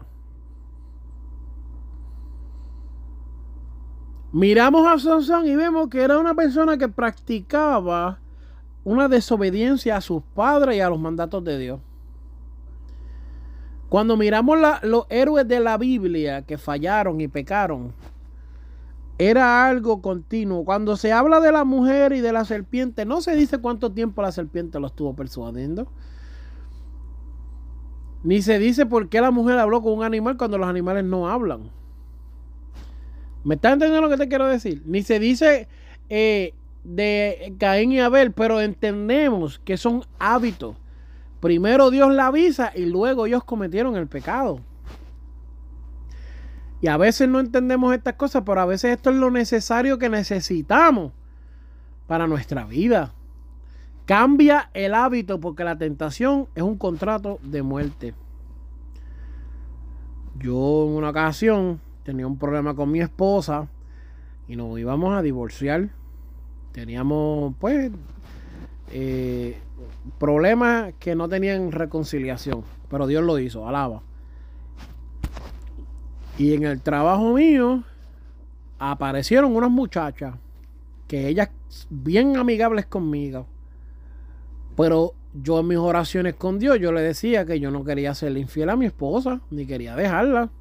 Miramos 4.37 4.85
a 4.85 4.99
Sansón 4.99 5.47
y 5.47 5.55
vemos 5.55 5.87
que 5.87 5.99
era 5.99 6.19
una 6.19 6.35
persona 6.35 6.77
que 6.77 6.87
practicaba 6.87 8.19
una 8.83 9.07
desobediencia 9.07 9.97
a 9.97 10.01
sus 10.01 10.21
padres 10.35 10.77
y 10.77 10.79
a 10.79 10.89
los 10.89 10.99
mandatos 10.99 11.43
de 11.43 11.57
Dios. 11.57 11.79
Cuando 13.89 14.15
miramos 14.15 14.59
los 14.83 15.07
héroes 15.09 15.47
de 15.47 15.59
la 15.59 15.75
Biblia 15.79 16.43
que 16.43 16.59
fallaron 16.59 17.19
y 17.19 17.27
pecaron, 17.27 17.93
era 19.17 19.65
algo 19.65 20.03
continuo. 20.03 20.63
Cuando 20.63 20.97
se 20.97 21.11
habla 21.11 21.39
de 21.39 21.51
la 21.51 21.63
mujer 21.63 22.13
y 22.13 22.21
de 22.21 22.31
la 22.31 22.45
serpiente, 22.45 23.05
no 23.05 23.21
se 23.21 23.35
dice 23.35 23.57
cuánto 23.57 23.91
tiempo 23.91 24.21
la 24.21 24.31
serpiente 24.31 24.79
lo 24.79 24.85
estuvo 24.85 25.15
persuadiendo. 25.15 25.87
Ni 28.23 28.43
se 28.43 28.59
dice 28.59 28.85
por 28.85 29.09
qué 29.09 29.19
la 29.19 29.31
mujer 29.31 29.57
habló 29.57 29.81
con 29.81 29.93
un 29.93 30.03
animal 30.03 30.37
cuando 30.37 30.59
los 30.59 30.67
animales 30.67 31.05
no 31.05 31.27
hablan. 31.27 31.71
¿Me 33.47 33.55
estás 33.55 33.71
entendiendo 33.71 34.05
lo 34.05 34.09
que 34.09 34.21
te 34.21 34.27
quiero 34.27 34.45
decir? 34.45 34.83
Ni 34.85 35.03
se 35.03 35.19
dice 35.19 35.69
eh, 36.09 36.53
de 36.83 37.55
Caín 37.57 37.93
y 37.93 38.01
Abel, 38.01 38.33
pero 38.33 38.59
entendemos 38.59 39.57
que 39.59 39.77
son 39.77 40.03
hábitos. 40.19 40.75
Primero 41.39 41.89
Dios 41.89 42.13
la 42.13 42.27
avisa 42.27 42.73
y 42.75 42.87
luego 42.87 43.25
ellos 43.25 43.45
cometieron 43.45 43.95
el 43.95 44.07
pecado. 44.07 44.59
Y 46.81 46.87
a 46.87 46.97
veces 46.97 47.29
no 47.29 47.39
entendemos 47.39 47.95
estas 47.95 48.15
cosas, 48.15 48.43
pero 48.45 48.59
a 48.59 48.65
veces 48.65 48.97
esto 48.97 49.11
es 49.11 49.15
lo 49.15 49.31
necesario 49.31 49.97
que 49.97 50.09
necesitamos 50.09 51.13
para 52.05 52.27
nuestra 52.27 52.65
vida. 52.65 53.13
Cambia 54.05 54.71
el 54.73 54.93
hábito 54.93 55.39
porque 55.39 55.63
la 55.63 55.77
tentación 55.77 56.49
es 56.53 56.63
un 56.63 56.77
contrato 56.77 57.39
de 57.43 57.61
muerte. 57.61 58.13
Yo 60.37 60.83
en 60.85 60.95
una 60.97 61.11
ocasión 61.11 61.86
tenía 62.07 62.25
un 62.25 62.37
problema 62.37 62.73
con 62.73 62.89
mi 62.89 63.01
esposa 63.01 63.67
y 64.47 64.55
nos 64.55 64.79
íbamos 64.79 65.13
a 65.13 65.21
divorciar. 65.21 65.89
Teníamos 66.71 67.53
pues 67.59 67.91
eh, 68.93 69.57
problemas 70.17 70.93
que 70.99 71.15
no 71.15 71.27
tenían 71.27 71.73
reconciliación, 71.73 72.63
pero 72.89 73.07
Dios 73.07 73.25
lo 73.25 73.37
hizo, 73.39 73.67
alaba. 73.67 74.03
Y 76.37 76.53
en 76.53 76.63
el 76.63 76.79
trabajo 76.81 77.33
mío 77.33 77.83
aparecieron 78.79 79.53
unas 79.53 79.69
muchachas 79.69 80.35
que 81.09 81.27
ellas 81.27 81.49
bien 81.89 82.37
amigables 82.37 82.85
conmigo. 82.85 83.47
Pero 84.77 85.13
yo 85.33 85.59
en 85.59 85.67
mis 85.67 85.77
oraciones 85.77 86.35
con 86.35 86.57
Dios, 86.57 86.79
yo 86.79 86.93
le 86.93 87.01
decía 87.01 87.45
que 87.45 87.59
yo 87.59 87.69
no 87.69 87.83
quería 87.83 88.15
serle 88.15 88.39
infiel 88.39 88.69
a 88.69 88.77
mi 88.77 88.85
esposa, 88.85 89.41
ni 89.51 89.65
quería 89.65 89.93
dejarla. 89.97 90.51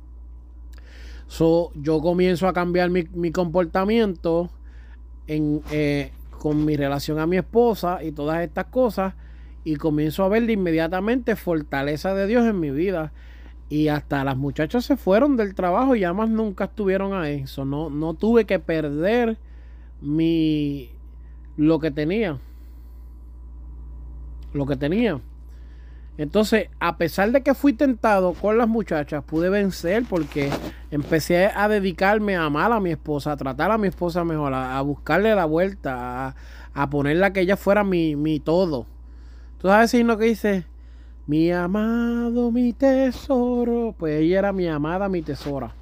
So, 1.27 1.73
yo 1.75 2.01
comienzo 2.01 2.47
a 2.47 2.53
cambiar 2.53 2.91
mi, 2.91 3.33
comportamiento 3.33 4.51
en, 5.27 5.62
eh, 5.71 6.12
con 6.39 6.65
mi 6.65 6.77
relación 6.77 7.19
a 7.19 7.27
mi 7.27 7.37
esposa 7.37 8.03
y 8.03 8.12
todas 8.12 8.43
estas 8.43 8.67
cosas. 8.67 9.15
Y 9.65 9.77
comienzo 9.77 10.23
a 10.23 10.29
ver 10.29 10.47
de 10.47 10.53
inmediatamente 10.53 11.35
fortaleza 11.35 12.15
de 12.15 12.27
Dios 12.27 12.47
en 12.47 12.61
mi 12.61 12.71
vida. 12.71 13.12
Y 13.69 13.89
hasta 13.89 14.23
las 14.23 14.37
muchachas 14.37 14.85
se 14.85 14.97
fueron 14.97 15.37
del 15.37 15.57
trabajo 15.57 15.97
y 15.97 16.01
ya 16.01 16.12
más 16.12 16.31
nunca 16.31 16.65
estuvieron 16.65 17.15
ahí. 17.15 17.41
eso 17.43 17.65
no, 17.65 17.91
no 17.91 18.15
tuve 18.15 18.45
que 18.45 18.61
perder 18.61 19.39
mi 20.01 20.91
lo 21.57 21.81
que 21.81 21.91
tenía. 21.91 22.39
Lo 24.53 24.67
que 24.67 24.77
tenía. 24.77 25.21
Entonces, 26.18 26.68
a 26.81 26.96
pesar 26.96 27.31
de 27.31 27.42
que 27.42 27.55
fui 27.55 27.74
tentado 27.74 28.33
con 28.33 28.57
las 28.57 28.68
muchachas, 28.68 29.22
pude 29.24 29.50
vencer 29.50 30.05
porque 30.09 30.50
empecé 30.90 31.46
a 31.46 31.68
dedicarme 31.68 32.37
a 32.37 32.44
amar 32.44 32.72
a 32.72 32.81
mi 32.81 32.90
esposa, 32.90 33.33
a 33.33 33.37
tratar 33.37 33.70
a 33.70 33.79
mi 33.79 33.88
esposa 33.88 34.24
mejor, 34.24 34.55
a, 34.55 34.81
buscarle 34.81 35.35
la 35.35 35.44
vuelta, 35.44 36.35
a, 36.72 36.90
ponerla 36.90 37.33
que 37.33 37.40
ella 37.40 37.57
fuera 37.57 37.85
mi, 37.85 38.16
mi 38.16 38.40
todo. 38.40 38.87
¿Tú 39.59 39.68
sabes 39.68 39.90
si 39.90 40.05
no 40.05 40.16
que 40.16 40.24
dice? 40.24 40.64
Mi 41.26 41.50
amado, 41.50 42.50
mi 42.50 42.72
tesoro. 42.72 43.94
Pues 43.98 44.20
ella 44.20 44.38
era 44.38 44.52
mi 44.52 44.68
amada, 44.68 45.09
mi 45.09 45.22
tesora. 45.22 45.74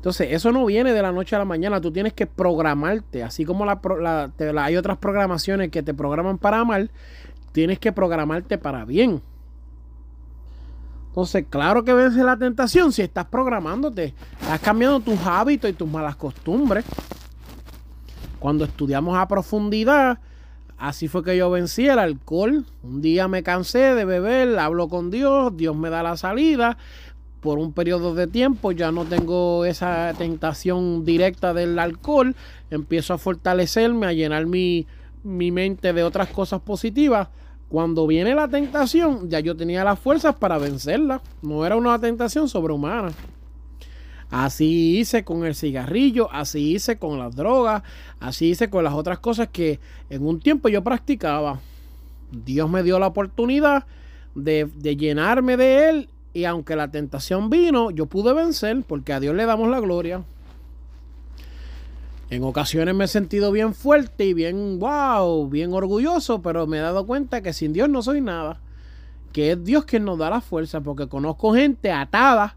Entonces, 0.00 0.28
eso 0.30 0.50
no 0.50 0.64
viene 0.64 0.94
de 0.94 1.02
la 1.02 1.12
noche 1.12 1.36
a 1.36 1.38
la 1.38 1.44
mañana. 1.44 1.78
Tú 1.78 1.92
tienes 1.92 2.14
que 2.14 2.26
programarte. 2.26 3.22
Así 3.22 3.44
como 3.44 3.66
la, 3.66 3.80
hay 4.56 4.76
otras 4.76 4.96
programaciones 4.96 5.70
que 5.70 5.82
te 5.82 5.92
programan 5.92 6.38
para 6.38 6.60
amar, 6.60 6.88
tienes 7.52 7.78
que 7.78 7.92
programarte 7.92 8.58
para 8.58 8.84
bien. 8.84 9.22
Entonces, 11.08 11.44
claro 11.50 11.84
que 11.84 11.92
vence 11.92 12.22
la 12.22 12.36
tentación 12.36 12.92
si 12.92 13.02
estás 13.02 13.26
programándote. 13.26 14.14
Estás 14.40 14.60
cambiando 14.60 15.00
tus 15.00 15.18
hábitos 15.26 15.68
y 15.70 15.72
tus 15.72 15.88
malas 15.88 16.16
costumbres. 16.16 16.84
Cuando 18.38 18.64
estudiamos 18.64 19.18
a 19.18 19.26
profundidad, 19.26 20.20
Así 20.80 21.08
fue 21.08 21.22
que 21.22 21.36
yo 21.36 21.50
vencí 21.50 21.86
el 21.86 21.98
alcohol. 21.98 22.64
Un 22.82 23.02
día 23.02 23.28
me 23.28 23.42
cansé 23.42 23.94
de 23.94 24.06
beber, 24.06 24.58
hablo 24.58 24.88
con 24.88 25.10
Dios, 25.10 25.54
Dios 25.54 25.76
me 25.76 25.90
da 25.90 26.02
la 26.02 26.16
salida. 26.16 26.78
Por 27.40 27.58
un 27.58 27.74
periodo 27.74 28.14
de 28.14 28.26
tiempo 28.26 28.72
ya 28.72 28.90
no 28.90 29.04
tengo 29.04 29.66
esa 29.66 30.14
tentación 30.16 31.04
directa 31.04 31.52
del 31.52 31.78
alcohol. 31.78 32.34
Empiezo 32.70 33.12
a 33.12 33.18
fortalecerme, 33.18 34.06
a 34.06 34.14
llenar 34.14 34.46
mi, 34.46 34.86
mi 35.22 35.50
mente 35.50 35.92
de 35.92 36.02
otras 36.02 36.30
cosas 36.30 36.62
positivas. 36.62 37.28
Cuando 37.70 38.08
viene 38.08 38.34
la 38.34 38.48
tentación, 38.48 39.30
ya 39.30 39.38
yo 39.38 39.56
tenía 39.56 39.84
las 39.84 39.96
fuerzas 39.96 40.34
para 40.34 40.58
vencerla. 40.58 41.22
No 41.40 41.64
era 41.64 41.76
una 41.76 42.00
tentación 42.00 42.48
sobrehumana. 42.48 43.12
Así 44.28 44.98
hice 44.98 45.24
con 45.24 45.44
el 45.44 45.54
cigarrillo, 45.54 46.28
así 46.32 46.74
hice 46.74 46.98
con 46.98 47.18
las 47.20 47.34
drogas, 47.36 47.84
así 48.18 48.50
hice 48.50 48.70
con 48.70 48.82
las 48.82 48.94
otras 48.94 49.20
cosas 49.20 49.48
que 49.52 49.78
en 50.08 50.26
un 50.26 50.40
tiempo 50.40 50.68
yo 50.68 50.82
practicaba. 50.82 51.60
Dios 52.32 52.68
me 52.68 52.82
dio 52.82 52.98
la 52.98 53.06
oportunidad 53.06 53.86
de, 54.34 54.68
llenarme 54.82 55.56
de 55.56 55.90
Él 55.90 56.08
y 56.32 56.46
aunque 56.46 56.74
la 56.74 56.90
tentación 56.90 57.50
vino, 57.50 57.92
yo 57.92 58.06
pude 58.06 58.32
vencer 58.32 58.82
porque 58.84 59.12
a 59.12 59.20
Dios 59.20 59.36
le 59.36 59.46
damos 59.46 59.68
la 59.68 59.78
gloria. 59.78 60.24
En 62.30 62.44
ocasiones 62.44 62.94
me 62.94 63.04
he 63.04 63.08
sentido 63.08 63.50
bien 63.50 63.74
fuerte 63.74 64.24
y 64.24 64.34
bien, 64.34 64.78
wow, 64.78 65.48
bien 65.48 65.74
orgulloso, 65.74 66.40
pero 66.42 66.64
me 66.68 66.78
he 66.78 66.80
dado 66.80 67.04
cuenta 67.04 67.42
que 67.42 67.52
sin 67.52 67.72
Dios 67.72 67.88
no 67.88 68.02
soy 68.02 68.20
nada. 68.20 68.60
Que 69.32 69.52
es 69.52 69.64
Dios 69.64 69.84
quien 69.84 70.04
nos 70.04 70.16
da 70.16 70.30
la 70.30 70.40
fuerza, 70.40 70.80
porque 70.80 71.08
conozco 71.08 71.52
gente 71.54 71.90
atada 71.90 72.56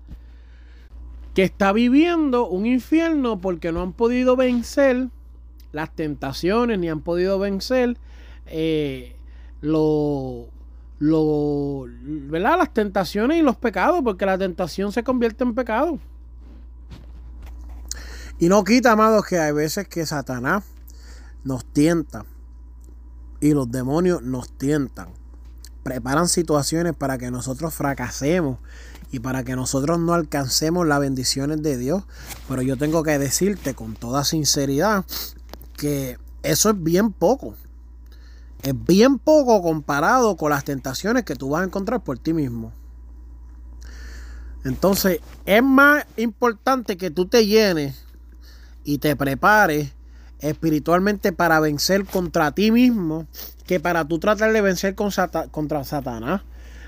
que 1.33 1.43
está 1.43 1.73
viviendo 1.73 2.47
un 2.47 2.67
infierno 2.67 3.41
porque 3.41 3.71
no 3.71 3.81
han 3.81 3.93
podido 3.93 4.35
vencer 4.35 5.07
las 5.71 5.89
tentaciones, 5.95 6.77
ni 6.77 6.89
han 6.89 7.01
podido 7.01 7.39
vencer 7.39 7.97
eh, 8.45 9.15
lo, 9.61 10.49
lo, 10.99 11.85
¿verdad? 12.03 12.59
las 12.59 12.73
tentaciones 12.73 13.39
y 13.39 13.41
los 13.41 13.55
pecados, 13.55 14.01
porque 14.03 14.27
la 14.27 14.37
tentación 14.37 14.91
se 14.91 15.03
convierte 15.03 15.43
en 15.43 15.55
pecado. 15.55 15.97
Y 18.43 18.49
no 18.49 18.65
quita, 18.65 18.91
amados, 18.91 19.25
que 19.25 19.39
hay 19.39 19.53
veces 19.53 19.87
que 19.87 20.05
Satanás 20.05 20.65
nos 21.45 21.63
tienta 21.63 22.25
y 23.39 23.53
los 23.53 23.71
demonios 23.71 24.21
nos 24.21 24.51
tientan. 24.51 25.07
Preparan 25.81 26.27
situaciones 26.27 26.93
para 26.93 27.17
que 27.17 27.31
nosotros 27.31 27.73
fracasemos 27.73 28.59
y 29.13 29.21
para 29.21 29.45
que 29.45 29.55
nosotros 29.55 29.97
no 29.97 30.13
alcancemos 30.13 30.85
las 30.85 30.99
bendiciones 30.99 31.63
de 31.63 31.77
Dios. 31.77 32.03
Pero 32.49 32.61
yo 32.61 32.75
tengo 32.75 33.01
que 33.01 33.17
decirte 33.17 33.75
con 33.75 33.95
toda 33.95 34.25
sinceridad 34.25 35.05
que 35.77 36.17
eso 36.41 36.71
es 36.71 36.83
bien 36.83 37.13
poco. 37.13 37.55
Es 38.61 38.73
bien 38.85 39.19
poco 39.19 39.61
comparado 39.61 40.35
con 40.35 40.49
las 40.49 40.65
tentaciones 40.65 41.23
que 41.23 41.37
tú 41.37 41.51
vas 41.51 41.61
a 41.61 41.65
encontrar 41.67 42.03
por 42.03 42.19
ti 42.19 42.33
mismo. 42.33 42.73
Entonces, 44.65 45.21
es 45.45 45.63
más 45.63 46.05
importante 46.17 46.97
que 46.97 47.09
tú 47.09 47.25
te 47.25 47.47
llenes 47.47 48.03
y 48.83 48.97
te 48.97 49.15
prepares 49.15 49.93
espiritualmente 50.39 51.31
para 51.31 51.59
vencer 51.59 52.05
contra 52.05 52.51
ti 52.51 52.71
mismo 52.71 53.27
que 53.65 53.79
para 53.79 54.05
tú 54.05 54.19
tratar 54.19 54.51
de 54.51 54.61
vencer 54.61 54.95
contra 54.95 55.83
Satanás. 55.83 56.41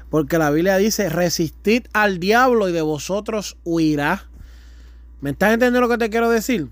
Porque 0.09 0.37
la 0.37 0.51
Biblia 0.51 0.77
dice, 0.77 1.09
resistid 1.09 1.85
al 1.93 2.19
diablo 2.19 2.69
y 2.69 2.73
de 2.73 2.81
vosotros 2.81 3.57
huirá. 3.63 4.27
¿Me 5.21 5.31
estás 5.31 5.53
entendiendo 5.53 5.81
lo 5.81 5.89
que 5.89 5.97
te 5.97 6.09
quiero 6.09 6.29
decir? 6.29 6.69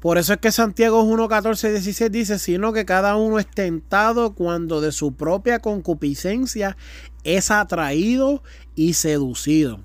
Por 0.00 0.18
eso 0.18 0.34
es 0.34 0.38
que 0.38 0.52
Santiago 0.52 1.02
1, 1.02 1.28
14 1.28 1.70
16 1.70 2.12
dice, 2.12 2.38
sino 2.38 2.74
que 2.74 2.84
cada 2.84 3.16
uno 3.16 3.38
es 3.38 3.46
tentado 3.46 4.34
cuando 4.34 4.82
de 4.82 4.92
su 4.92 5.14
propia 5.14 5.60
concupiscencia 5.60 6.76
es 7.22 7.50
atraído 7.50 8.42
y 8.74 8.92
seducido. 8.92 9.80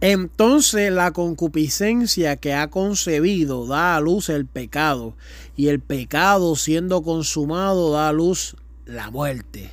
Entonces 0.00 0.90
la 0.90 1.12
concupiscencia 1.12 2.36
que 2.36 2.54
ha 2.54 2.68
concebido 2.70 3.66
da 3.66 3.96
a 3.96 4.00
luz 4.00 4.30
el 4.30 4.46
pecado, 4.46 5.14
y 5.56 5.68
el 5.68 5.80
pecado 5.80 6.56
siendo 6.56 7.02
consumado 7.02 7.92
da 7.92 8.08
a 8.08 8.12
luz 8.12 8.56
la 8.86 9.10
muerte. 9.10 9.70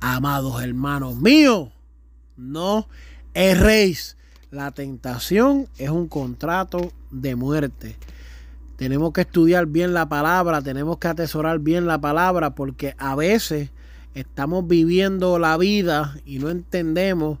Amados 0.00 0.62
hermanos 0.62 1.16
míos, 1.16 1.70
no 2.36 2.88
erréis. 3.34 4.16
La 4.50 4.72
tentación 4.72 5.68
es 5.78 5.90
un 5.90 6.08
contrato 6.08 6.92
de 7.10 7.36
muerte. 7.36 7.96
Tenemos 8.76 9.12
que 9.12 9.22
estudiar 9.22 9.66
bien 9.66 9.94
la 9.94 10.08
palabra, 10.08 10.60
tenemos 10.60 10.98
que 10.98 11.08
atesorar 11.08 11.60
bien 11.60 11.86
la 11.86 12.00
palabra 12.00 12.54
porque 12.54 12.94
a 12.98 13.14
veces 13.14 13.70
estamos 14.14 14.66
viviendo 14.66 15.38
la 15.38 15.56
vida 15.56 16.16
y 16.24 16.38
no 16.38 16.50
entendemos 16.50 17.38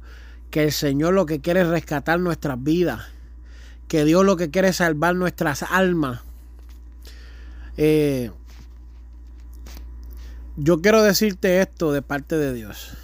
que 0.50 0.64
el 0.64 0.72
Señor 0.72 1.14
lo 1.14 1.26
que 1.26 1.40
quiere 1.40 1.62
es 1.62 1.68
rescatar 1.68 2.20
nuestras 2.20 2.62
vidas, 2.62 3.02
que 3.88 4.04
Dios 4.04 4.24
lo 4.24 4.36
que 4.36 4.50
quiere 4.50 4.68
es 4.68 4.76
salvar 4.76 5.14
nuestras 5.14 5.62
almas. 5.62 6.20
Eh, 7.76 8.30
yo 10.56 10.80
quiero 10.80 11.02
decirte 11.02 11.60
esto 11.60 11.92
de 11.92 12.02
parte 12.02 12.36
de 12.36 12.52
Dios. 12.54 12.96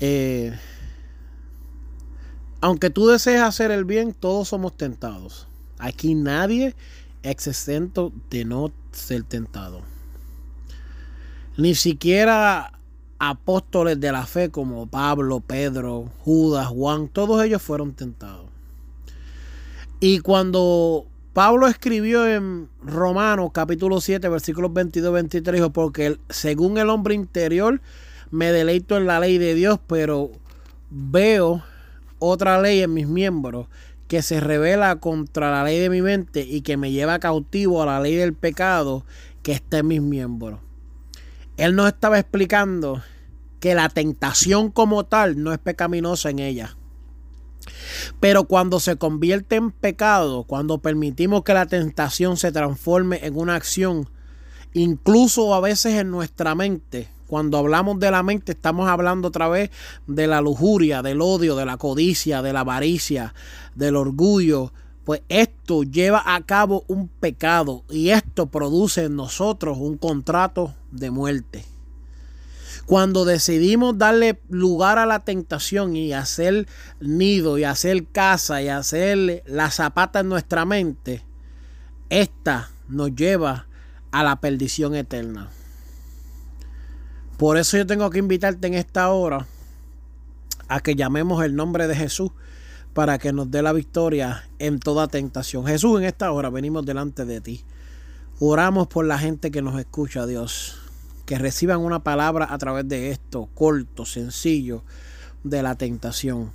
Eh, 0.00 0.58
aunque 2.60 2.90
tú 2.90 3.06
desees 3.06 3.42
hacer 3.42 3.70
el 3.70 3.84
bien, 3.84 4.14
todos 4.14 4.48
somos 4.48 4.76
tentados. 4.76 5.46
Aquí 5.78 6.14
nadie 6.14 6.74
es 7.22 7.46
exento 7.46 8.12
de 8.30 8.44
no 8.44 8.72
ser 8.92 9.24
tentado. 9.24 9.82
Ni 11.56 11.74
siquiera 11.74 12.72
apóstoles 13.24 14.00
de 14.00 14.10
la 14.10 14.26
fe 14.26 14.50
como 14.50 14.88
Pablo, 14.88 15.38
Pedro, 15.38 16.10
Judas, 16.24 16.66
Juan, 16.66 17.06
todos 17.06 17.44
ellos 17.44 17.62
fueron 17.62 17.92
tentados. 17.92 18.46
Y 20.00 20.18
cuando 20.18 21.06
Pablo 21.32 21.68
escribió 21.68 22.26
en 22.26 22.68
Romanos 22.84 23.50
capítulo 23.54 24.00
7 24.00 24.28
versículos 24.28 24.72
22-23, 24.72 25.52
dijo, 25.52 25.70
porque 25.70 26.18
según 26.30 26.78
el 26.78 26.90
hombre 26.90 27.14
interior 27.14 27.80
me 28.32 28.50
deleito 28.50 28.96
en 28.96 29.06
la 29.06 29.20
ley 29.20 29.38
de 29.38 29.54
Dios, 29.54 29.78
pero 29.86 30.32
veo 30.90 31.62
otra 32.18 32.60
ley 32.60 32.82
en 32.82 32.92
mis 32.92 33.06
miembros 33.06 33.68
que 34.08 34.22
se 34.22 34.40
revela 34.40 34.96
contra 34.96 35.52
la 35.52 35.62
ley 35.62 35.78
de 35.78 35.90
mi 35.90 36.02
mente 36.02 36.40
y 36.40 36.62
que 36.62 36.76
me 36.76 36.90
lleva 36.90 37.20
cautivo 37.20 37.84
a 37.84 37.86
la 37.86 38.00
ley 38.00 38.16
del 38.16 38.34
pecado 38.34 39.04
que 39.44 39.52
está 39.52 39.78
en 39.78 39.86
mis 39.86 40.02
miembros. 40.02 40.58
Él 41.56 41.76
nos 41.76 41.86
estaba 41.86 42.18
explicando 42.18 43.00
que 43.62 43.76
la 43.76 43.88
tentación 43.88 44.72
como 44.72 45.04
tal 45.04 45.40
no 45.40 45.52
es 45.52 45.58
pecaminosa 45.60 46.30
en 46.30 46.40
ella. 46.40 46.76
Pero 48.18 48.42
cuando 48.42 48.80
se 48.80 48.96
convierte 48.96 49.54
en 49.54 49.70
pecado, 49.70 50.42
cuando 50.42 50.78
permitimos 50.78 51.44
que 51.44 51.54
la 51.54 51.66
tentación 51.66 52.36
se 52.36 52.50
transforme 52.50 53.24
en 53.24 53.38
una 53.38 53.54
acción, 53.54 54.10
incluso 54.72 55.54
a 55.54 55.60
veces 55.60 55.94
en 55.94 56.10
nuestra 56.10 56.56
mente, 56.56 57.08
cuando 57.28 57.56
hablamos 57.56 58.00
de 58.00 58.10
la 58.10 58.24
mente, 58.24 58.50
estamos 58.50 58.88
hablando 58.88 59.28
otra 59.28 59.46
vez 59.46 59.70
de 60.08 60.26
la 60.26 60.40
lujuria, 60.40 61.00
del 61.00 61.20
odio, 61.20 61.54
de 61.54 61.64
la 61.64 61.76
codicia, 61.76 62.42
de 62.42 62.52
la 62.52 62.60
avaricia, 62.60 63.32
del 63.76 63.94
orgullo. 63.94 64.72
Pues 65.04 65.22
esto 65.28 65.84
lleva 65.84 66.34
a 66.34 66.40
cabo 66.40 66.84
un 66.88 67.06
pecado 67.06 67.84
y 67.88 68.08
esto 68.08 68.46
produce 68.46 69.04
en 69.04 69.14
nosotros 69.14 69.78
un 69.78 69.98
contrato 69.98 70.74
de 70.90 71.12
muerte. 71.12 71.71
Cuando 72.86 73.24
decidimos 73.24 73.96
darle 73.96 74.40
lugar 74.48 74.98
a 74.98 75.06
la 75.06 75.20
tentación 75.20 75.96
y 75.96 76.12
hacer 76.12 76.66
nido 77.00 77.56
y 77.58 77.64
hacer 77.64 78.06
casa 78.06 78.60
y 78.60 78.68
hacer 78.68 79.42
la 79.46 79.70
zapata 79.70 80.20
en 80.20 80.28
nuestra 80.28 80.64
mente, 80.64 81.24
esta 82.10 82.70
nos 82.88 83.14
lleva 83.14 83.66
a 84.10 84.24
la 84.24 84.36
perdición 84.40 84.94
eterna. 84.94 85.48
Por 87.38 87.56
eso 87.56 87.76
yo 87.76 87.86
tengo 87.86 88.10
que 88.10 88.18
invitarte 88.18 88.66
en 88.66 88.74
esta 88.74 89.10
hora 89.10 89.46
a 90.68 90.80
que 90.80 90.94
llamemos 90.94 91.44
el 91.44 91.56
nombre 91.56 91.86
de 91.88 91.96
Jesús 91.96 92.30
para 92.94 93.18
que 93.18 93.32
nos 93.32 93.50
dé 93.50 93.62
la 93.62 93.72
victoria 93.72 94.44
en 94.58 94.78
toda 94.78 95.08
tentación. 95.08 95.66
Jesús, 95.66 95.98
en 95.98 96.06
esta 96.06 96.30
hora 96.30 96.50
venimos 96.50 96.84
delante 96.84 97.24
de 97.24 97.40
ti. 97.40 97.64
Oramos 98.38 98.88
por 98.88 99.06
la 99.06 99.18
gente 99.18 99.50
que 99.50 99.62
nos 99.62 99.78
escucha, 99.78 100.26
Dios. 100.26 100.81
Que 101.32 101.38
reciban 101.38 101.80
una 101.80 102.04
palabra 102.04 102.46
a 102.50 102.58
través 102.58 102.86
de 102.86 103.10
esto, 103.10 103.48
corto, 103.54 104.04
sencillo, 104.04 104.84
de 105.44 105.62
la 105.62 105.76
tentación. 105.76 106.52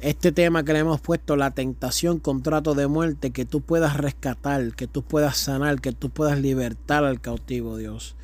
Este 0.00 0.32
tema 0.32 0.64
que 0.64 0.72
le 0.72 0.80
hemos 0.80 1.00
puesto, 1.00 1.36
la 1.36 1.52
tentación, 1.52 2.18
contrato 2.18 2.74
de 2.74 2.88
muerte, 2.88 3.30
que 3.30 3.44
tú 3.44 3.60
puedas 3.60 3.96
rescatar, 3.96 4.74
que 4.74 4.88
tú 4.88 5.04
puedas 5.04 5.36
sanar, 5.36 5.80
que 5.80 5.92
tú 5.92 6.10
puedas 6.10 6.40
libertar 6.40 7.04
al 7.04 7.20
cautivo, 7.20 7.76
Dios. 7.76 8.16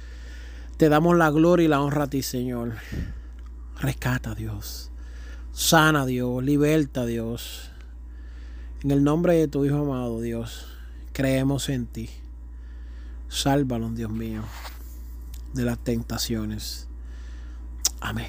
Te 0.78 0.88
damos 0.88 1.16
la 1.16 1.30
gloria 1.30 1.66
y 1.66 1.68
la 1.68 1.80
honra 1.80 2.06
a 2.06 2.10
ti, 2.10 2.24
Señor. 2.24 2.72
Rescata, 3.80 4.34
Dios. 4.34 4.90
Sana, 5.52 6.06
Dios. 6.06 6.42
Liberta, 6.42 7.06
Dios. 7.06 7.70
En 8.82 8.90
el 8.90 9.04
nombre 9.04 9.34
de 9.34 9.46
tu 9.46 9.64
Hijo 9.64 9.76
amado, 9.76 10.20
Dios, 10.20 10.66
creemos 11.12 11.68
en 11.68 11.86
ti. 11.86 12.10
Sálvanos, 13.28 13.94
Dios 13.94 14.10
mío, 14.10 14.42
de 15.54 15.64
las 15.64 15.78
tentaciones. 15.78 16.88
Amén. 18.00 18.28